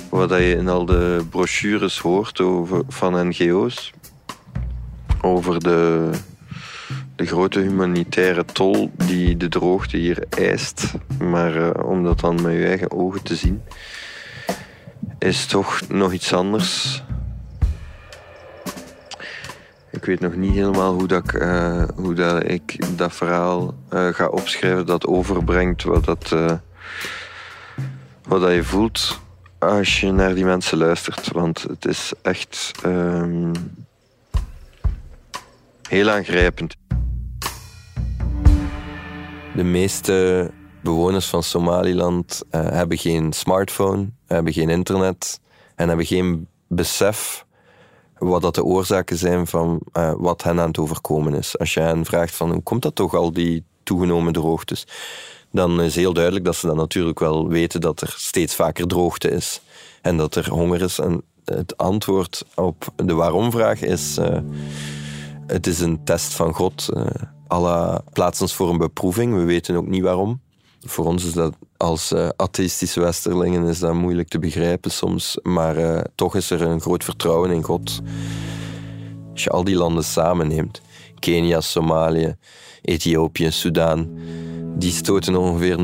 wat 0.10 0.30
dat 0.30 0.40
je 0.40 0.56
in 0.56 0.70
al 0.70 0.86
de 0.86 1.26
brochures 1.30 2.00
hoort 2.00 2.42
over, 2.42 2.82
van 2.88 3.28
NGO's. 3.28 3.92
Over 5.22 5.60
de, 5.60 6.10
de 7.24 7.30
grote 7.30 7.60
humanitaire 7.60 8.46
tol 8.46 8.92
die 8.96 9.38
de 9.38 9.48
droogte 9.48 9.98
hier 9.98 10.24
eist. 10.30 10.92
Maar 11.20 11.56
uh, 11.56 11.70
om 11.86 12.04
dat 12.04 12.20
dan 12.20 12.42
met 12.42 12.54
je 12.54 12.66
eigen 12.66 12.92
ogen 12.92 13.24
te 13.24 13.36
zien, 13.36 13.62
is 15.20 15.46
toch 15.46 15.82
nog 15.88 16.14
iets 16.14 16.34
anders. 16.34 17.04
Ik 19.92 20.06
weet 20.06 20.20
nog 20.20 20.36
niet 20.36 20.54
helemaal 20.54 20.94
hoe, 20.94 21.08
dat, 21.08 21.34
uh, 21.34 21.84
hoe 21.96 22.14
dat 22.14 22.50
ik 22.50 22.98
dat 22.98 23.14
verhaal 23.14 23.74
uh, 23.94 24.08
ga 24.08 24.28
opschrijven 24.28 24.86
dat 24.86 25.06
overbrengt 25.06 25.84
wat, 25.84 26.06
dat, 26.06 26.36
wat 28.24 28.42
dat 28.42 28.54
je 28.54 28.64
voelt 28.64 29.20
als 29.60 30.00
je 30.00 30.12
naar 30.12 30.36
die 30.36 30.46
mensen 30.46 30.78
luistert. 30.78 31.32
Want 31.32 31.62
het 31.62 31.86
is 31.86 32.14
echt 32.22 32.72
um, 32.86 33.52
heel 35.90 36.10
aangrijpend. 36.10 36.76
De 39.56 39.64
meeste 39.64 40.50
bewoners 40.82 41.26
van 41.26 41.44
Somaliland 41.44 42.42
hebben 42.50 42.98
geen 42.98 43.34
smartphone, 43.34 44.10
hebben 44.28 44.54
geen 44.54 44.70
internet 44.70 45.40
en 45.76 45.88
hebben 45.88 46.06
geen 46.06 46.48
besef 46.68 47.46
wat 48.18 48.42
dat 48.42 48.56
de 48.56 48.64
oorzaken 48.64 49.18
zijn 49.18 49.48
van 49.48 49.82
uh, 49.94 50.14
wat 50.18 50.44
hen 50.44 50.60
aan 50.60 50.68
het 50.68 50.78
overkomen 50.78 51.34
is. 51.34 51.60
Als 51.60 51.74
je 51.74 51.80
hen 51.80 52.06
vraagt 52.06 52.36
van 52.36 52.52
hoe 52.52 52.62
komt 52.62 52.82
dat 52.82 52.96
toch 52.96 53.14
al 53.14 53.32
die 53.32 53.64
toegenomen 53.84 54.34
droogtes, 54.34 54.88
dan 55.52 55.82
is 55.82 55.96
heel 55.96 56.14
duidelijk 56.14 56.46
dat 56.46 56.56
ze 56.56 56.68
dan 56.68 56.78
natuurlijk 56.78 57.20
wel 57.20 57.48
weten 57.48 57.82
dat 57.82 58.02
er 58.02 58.14
steeds 58.18 58.56
vaker 58.56 58.88
droogte 58.88 59.30
is 59.30 59.62
en 60.02 60.18
dat 60.18 60.36
er 60.36 60.50
honger 60.50 60.82
is. 60.82 61.00
En 61.00 61.24
het 61.46 61.78
antwoord 61.78 62.46
op 62.56 62.88
de 62.96 63.14
waarom-vraag 63.14 63.82
is: 63.82 64.18
uh, 64.18 64.38
het 65.48 65.68
is 65.68 65.80
een 65.80 66.04
test 66.04 66.34
van 66.34 66.54
God. 66.54 66.90
Allah 67.54 67.98
plaatst 68.14 68.42
ons 68.42 68.54
voor 68.54 68.70
een 68.70 68.78
beproeving. 68.78 69.36
We 69.36 69.44
weten 69.44 69.76
ook 69.76 69.88
niet 69.88 70.02
waarom. 70.02 70.42
Voor 70.86 71.06
ons 71.06 71.26
is 71.26 71.34
dat 71.34 71.54
als 71.78 72.12
uh, 72.12 72.30
atheïstische 72.36 73.00
westerlingen 73.00 73.68
is 73.68 73.80
dat 73.80 73.94
moeilijk 73.94 74.28
te 74.28 74.40
begrijpen 74.40 74.92
soms, 74.92 75.38
maar 75.42 75.78
uh, 75.78 76.00
toch 76.16 76.36
is 76.36 76.50
er 76.50 76.62
een 76.62 76.82
groot 76.82 77.04
vertrouwen 77.04 77.52
in 77.52 77.64
God. 77.64 78.02
Als 79.32 79.44
je 79.44 79.50
al 79.50 79.64
die 79.64 79.76
landen 79.76 80.04
samenneemt, 80.04 80.82
Kenia, 81.20 81.62
Somalië, 81.62 82.36
Ethiopië, 82.82 83.52
Sudaan, 83.52 84.10
die 84.78 84.92
stoten 84.92 85.36
ongeveer 85.36 85.78
0,8% 85.78 85.84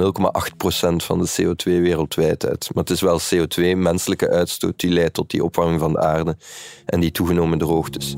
van 0.95 1.19
de 1.19 1.29
CO2 1.41 1.63
wereldwijd 1.63 2.45
uit. 2.45 2.69
Maar 2.73 2.83
het 2.83 2.93
is 2.93 3.01
wel 3.01 3.19
CO2, 3.19 3.77
menselijke 3.77 4.29
uitstoot, 4.29 4.79
die 4.79 4.91
leidt 4.91 5.13
tot 5.13 5.29
die 5.29 5.43
opwarming 5.43 5.79
van 5.79 5.91
de 5.91 5.99
aarde 5.99 6.37
en 6.85 6.99
die 6.99 7.11
toegenomen 7.11 7.57
droogtes. 7.57 8.15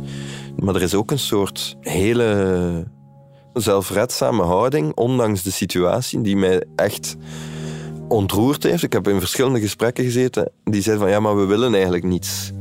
Maar 0.56 0.76
er 0.76 0.82
is 0.82 0.96
ook 0.96 1.12
een 1.12 1.20
soort 1.20 1.76
hele 1.80 3.00
zelfredzame 3.54 4.44
houding, 4.44 4.96
ondanks 4.96 5.44
de 5.44 5.52
situatie, 5.52 6.22
die 6.22 6.36
mij 6.36 6.64
echt 6.76 7.16
ontroerd 8.08 8.64
heeft. 8.64 8.84
Ik 8.84 8.94
heb 8.94 9.08
in 9.08 9.20
verschillende 9.20 9.60
gesprekken 9.60 10.04
gezeten 10.04 10.52
die 10.64 10.82
zeiden 10.82 11.04
van 11.04 11.14
ja, 11.14 11.20
maar 11.20 11.38
we 11.38 11.46
willen 11.46 11.74
eigenlijk 11.74 12.04
niets. 12.04 12.52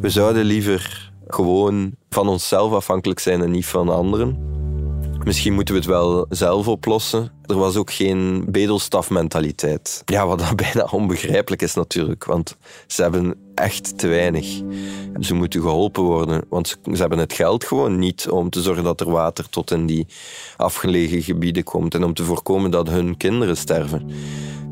We 0.00 0.08
zouden 0.08 0.44
liever 0.44 1.12
gewoon 1.26 1.94
van 2.08 2.28
onszelf 2.28 2.72
afhankelijk 2.72 3.20
zijn 3.20 3.42
en 3.42 3.50
niet 3.50 3.66
van 3.66 3.88
anderen. 3.88 4.38
Misschien 5.24 5.52
moeten 5.52 5.74
we 5.74 5.80
het 5.80 5.88
wel 5.88 6.26
zelf 6.28 6.68
oplossen. 6.68 7.30
Er 7.46 7.58
was 7.58 7.76
ook 7.76 7.92
geen 7.92 8.44
bedelstafmentaliteit. 8.48 10.02
Ja, 10.04 10.26
wat 10.26 10.38
dan 10.38 10.56
bijna 10.72 10.88
onbegrijpelijk 10.90 11.62
is 11.62 11.74
natuurlijk, 11.74 12.24
want 12.24 12.56
ze 12.86 13.02
hebben 13.02 13.34
echt 13.54 13.98
te 13.98 14.08
weinig. 14.08 14.62
Ze 15.20 15.34
moeten 15.34 15.60
geholpen 15.60 16.02
worden, 16.02 16.44
want 16.48 16.78
ze 16.92 17.00
hebben 17.00 17.18
het 17.18 17.32
geld 17.32 17.64
gewoon 17.64 17.98
niet 17.98 18.28
om 18.28 18.50
te 18.50 18.62
zorgen 18.62 18.84
dat 18.84 19.00
er 19.00 19.10
water 19.10 19.48
tot 19.48 19.70
in 19.70 19.86
die 19.86 20.06
afgelegen 20.56 21.22
gebieden 21.22 21.64
komt 21.64 21.94
en 21.94 22.04
om 22.04 22.14
te 22.14 22.24
voorkomen 22.24 22.70
dat 22.70 22.88
hun 22.88 23.16
kinderen 23.16 23.56
sterven. 23.56 24.10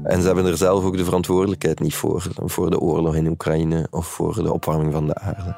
En 0.02 0.20
ze 0.20 0.26
hebben 0.26 0.46
er 0.46 0.56
zelf 0.56 0.84
ook 0.84 0.96
de 0.96 1.04
verantwoordelijkheid 1.04 1.80
niet 1.80 1.94
voor, 1.94 2.26
voor 2.36 2.70
de 2.70 2.78
oorlog 2.80 3.14
in 3.14 3.28
Oekraïne 3.28 3.86
of 3.90 4.06
voor 4.06 4.34
de 4.34 4.52
opwarming 4.52 4.92
van 4.92 5.06
de 5.06 5.14
aarde. 5.14 5.56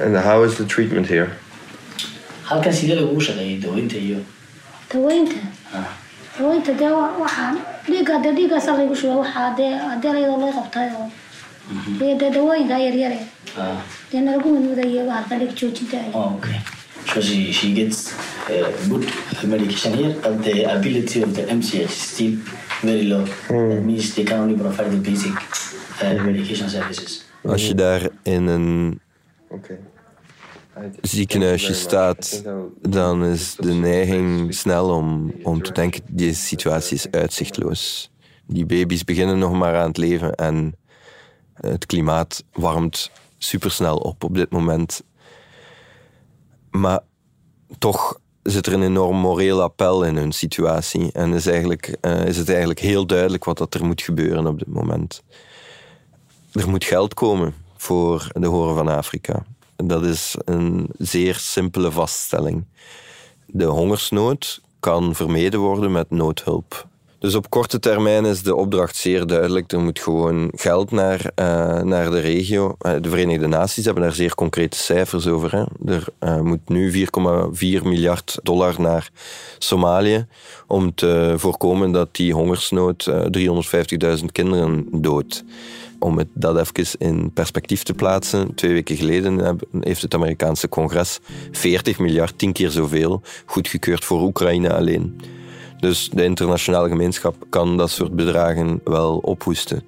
And 0.00 0.16
how 0.16 0.44
is 0.44 0.54
the 0.54 0.66
treatment 0.66 1.08
here? 1.08 1.28
Halkan 2.50 2.72
sidee 2.72 2.96
lagugu 3.00 3.20
shaqeeyay 3.28 3.58
daweynta 3.62 3.96
iyo. 4.06 4.18
Daweynta 4.94 5.36
daweynta 6.38 6.72
dee 6.78 6.90
waxaan 7.22 7.58
dhiigga 7.86 8.22
dee 8.24 8.32
dhiiggaasa 8.38 8.76
laygu 8.78 8.96
shuba 8.96 9.16
waxaa 9.22 9.48
dee 9.58 9.72
dee 10.02 10.12
layadoo 10.16 10.38
loo 10.42 10.52
qabtay 10.58 10.88
oo 11.00 11.08
dee 12.00 12.14
dee 12.20 12.30
dawooyinka 12.36 12.76
yaryare 12.86 13.18
dee 14.12 14.20
nalagu 14.26 14.48
manuudayo 14.56 15.06
bahalka 15.10 15.38
dhiig 15.40 15.54
joojinta 15.60 15.98
okay 16.26 16.58
so 17.12 17.20
she, 17.20 17.52
she 17.58 17.72
gets 17.74 17.98
uh, 18.50 18.68
good 18.88 19.04
medication 19.52 19.92
here 20.00 20.12
but 20.22 20.42
the 20.44 20.64
ability 20.76 21.22
of 21.22 21.34
the 21.34 21.42
MCH 21.42 21.74
is 21.74 21.90
still 22.12 22.34
very 22.82 23.04
low. 23.12 23.24
Mm. 23.48 23.70
that 23.74 23.82
means 23.84 24.14
they 24.14 24.24
can 24.24 24.38
only 24.40 24.56
provide 24.56 24.90
the 24.90 24.96
basic 25.10 25.32
uh, 26.02 26.14
medication 26.24 26.68
services. 26.70 27.24
Als 27.44 27.66
je 27.66 27.74
daar 27.74 28.08
in 28.22 28.46
een 28.46 29.00
okay 29.48 29.78
ziekenhuisje 31.00 31.74
staat, 31.74 32.42
dan 32.80 33.24
is 33.24 33.54
de 33.54 33.72
neiging 33.72 34.54
snel 34.54 34.88
om, 34.88 35.32
om 35.42 35.62
te 35.62 35.72
denken: 35.72 36.02
deze 36.10 36.40
situatie 36.40 36.96
is 36.96 37.10
uitzichtloos. 37.10 38.10
Die 38.46 38.66
baby's 38.66 39.04
beginnen 39.04 39.38
nog 39.38 39.52
maar 39.52 39.76
aan 39.76 39.88
het 39.88 39.96
leven 39.96 40.34
en 40.34 40.74
het 41.54 41.86
klimaat 41.86 42.44
warmt 42.52 43.10
supersnel 43.38 43.96
op 43.96 44.24
op 44.24 44.34
dit 44.34 44.50
moment. 44.50 45.02
Maar 46.70 47.00
toch 47.78 48.20
zit 48.42 48.66
er 48.66 48.72
een 48.72 48.82
enorm 48.82 49.16
moreel 49.16 49.62
appel 49.62 50.04
in 50.04 50.16
hun 50.16 50.32
situatie. 50.32 51.12
En 51.12 51.32
is, 51.32 51.46
eigenlijk, 51.46 51.96
uh, 52.00 52.26
is 52.26 52.36
het 52.36 52.48
eigenlijk 52.48 52.78
heel 52.78 53.06
duidelijk 53.06 53.44
wat 53.44 53.58
dat 53.58 53.74
er 53.74 53.84
moet 53.84 54.02
gebeuren 54.02 54.46
op 54.46 54.58
dit 54.58 54.68
moment. 54.68 55.22
Er 56.52 56.68
moet 56.68 56.84
geld 56.84 57.14
komen 57.14 57.54
voor 57.76 58.30
de 58.32 58.46
horen 58.46 58.74
van 58.74 58.88
Afrika. 58.88 59.44
Dat 59.84 60.04
is 60.04 60.36
een 60.44 60.88
zeer 60.98 61.34
simpele 61.34 61.90
vaststelling. 61.90 62.64
De 63.46 63.64
hongersnood 63.64 64.60
kan 64.80 65.14
vermeden 65.14 65.60
worden 65.60 65.92
met 65.92 66.10
noodhulp. 66.10 66.88
Dus 67.20 67.34
op 67.34 67.50
korte 67.50 67.78
termijn 67.78 68.24
is 68.24 68.42
de 68.42 68.54
opdracht 68.54 68.96
zeer 68.96 69.26
duidelijk. 69.26 69.72
Er 69.72 69.80
moet 69.80 69.98
gewoon 69.98 70.52
geld 70.54 70.90
naar, 70.90 71.20
uh, 71.20 71.80
naar 71.80 72.10
de 72.10 72.20
regio. 72.20 72.76
Uh, 72.80 72.92
de 73.00 73.08
Verenigde 73.08 73.46
Naties 73.46 73.84
hebben 73.84 74.02
daar 74.02 74.12
zeer 74.12 74.34
concrete 74.34 74.76
cijfers 74.76 75.26
over. 75.26 75.68
Er 75.86 76.04
uh, 76.20 76.40
moet 76.40 76.68
nu 76.68 76.92
4,4 76.92 77.02
miljard 77.82 78.38
dollar 78.42 78.74
naar 78.78 79.10
Somalië 79.58 80.26
om 80.66 80.94
te 80.94 81.34
voorkomen 81.36 81.92
dat 81.92 82.08
die 82.16 82.32
hongersnood 82.32 83.10
350.000 84.18 84.24
kinderen 84.32 84.86
doodt 84.90 85.44
om 86.00 86.18
het 86.18 86.28
dat 86.34 86.58
even 86.58 86.98
in 86.98 87.32
perspectief 87.32 87.82
te 87.82 87.94
plaatsen, 87.94 88.54
twee 88.54 88.72
weken 88.72 88.96
geleden 88.96 89.58
heeft 89.80 90.02
het 90.02 90.14
Amerikaanse 90.14 90.68
congres 90.68 91.20
40 91.50 91.98
miljard, 91.98 92.38
tien 92.38 92.52
keer 92.52 92.70
zoveel, 92.70 93.22
goedgekeurd 93.46 94.04
voor 94.04 94.20
Oekraïne 94.22 94.74
alleen. 94.74 95.20
Dus 95.80 96.10
de 96.12 96.24
internationale 96.24 96.88
gemeenschap 96.88 97.34
kan 97.48 97.76
dat 97.76 97.90
soort 97.90 98.16
bedragen 98.16 98.80
wel 98.84 99.16
ophoesten. 99.16 99.82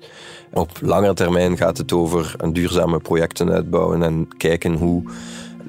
Op 0.53 0.71
langere 0.81 1.15
termijn 1.15 1.57
gaat 1.57 1.79
het 1.79 1.93
over 1.93 2.37
duurzame 2.53 2.99
projecten 2.99 3.51
uitbouwen 3.51 4.03
en 4.03 4.29
kijken 4.37 4.75
hoe 4.75 5.03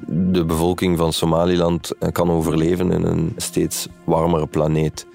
de 0.08 0.45
bevolking 0.45 0.97
van 0.97 1.13
Somaliland 1.13 1.91
kan 2.12 2.32
overleven 2.32 2.91
in 2.91 3.03
een 3.03 3.34
steeds 3.38 3.88
warmere 4.03 4.47
planeet. 4.47 5.06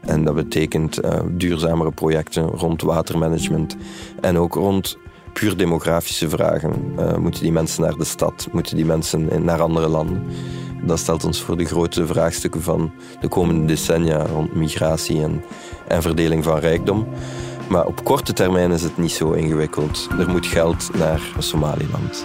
En 0.00 0.24
dat 0.24 0.34
betekent 0.34 1.04
uh, 1.04 1.20
duurzamere 1.30 1.90
projecten 1.90 2.42
rond 2.42 2.82
watermanagement 2.82 3.76
en 4.20 4.38
ook 4.38 4.54
rond 4.54 4.98
puur 5.32 5.56
demografische 5.56 6.28
vragen. 6.28 6.94
Uh, 6.98 7.16
moeten 7.16 7.42
die 7.42 7.52
mensen 7.52 7.82
naar 7.82 7.96
de 7.96 8.04
stad? 8.04 8.48
Moeten 8.52 8.76
die 8.76 8.84
mensen 8.84 9.44
naar 9.44 9.60
andere 9.60 9.88
landen? 9.88 10.22
Dat 10.82 10.98
stelt 10.98 11.24
ons 11.24 11.42
voor 11.42 11.56
de 11.56 11.64
grote 11.64 12.06
vraagstukken 12.06 12.62
van 12.62 12.92
de 13.20 13.28
komende 13.28 13.64
decennia 13.64 14.26
rond 14.26 14.54
migratie 14.54 15.22
en, 15.22 15.44
en 15.88 16.02
verdeling 16.02 16.44
van 16.44 16.58
rijkdom. 16.58 17.06
Maar 17.68 17.86
op 17.86 18.04
korte 18.04 18.32
termijn 18.32 18.70
is 18.70 18.82
het 18.82 18.98
niet 18.98 19.12
zo 19.12 19.32
ingewikkeld. 19.32 20.08
Er 20.18 20.28
moet 20.28 20.46
geld 20.46 20.90
naar 20.98 21.20
Somaliland. 21.38 22.24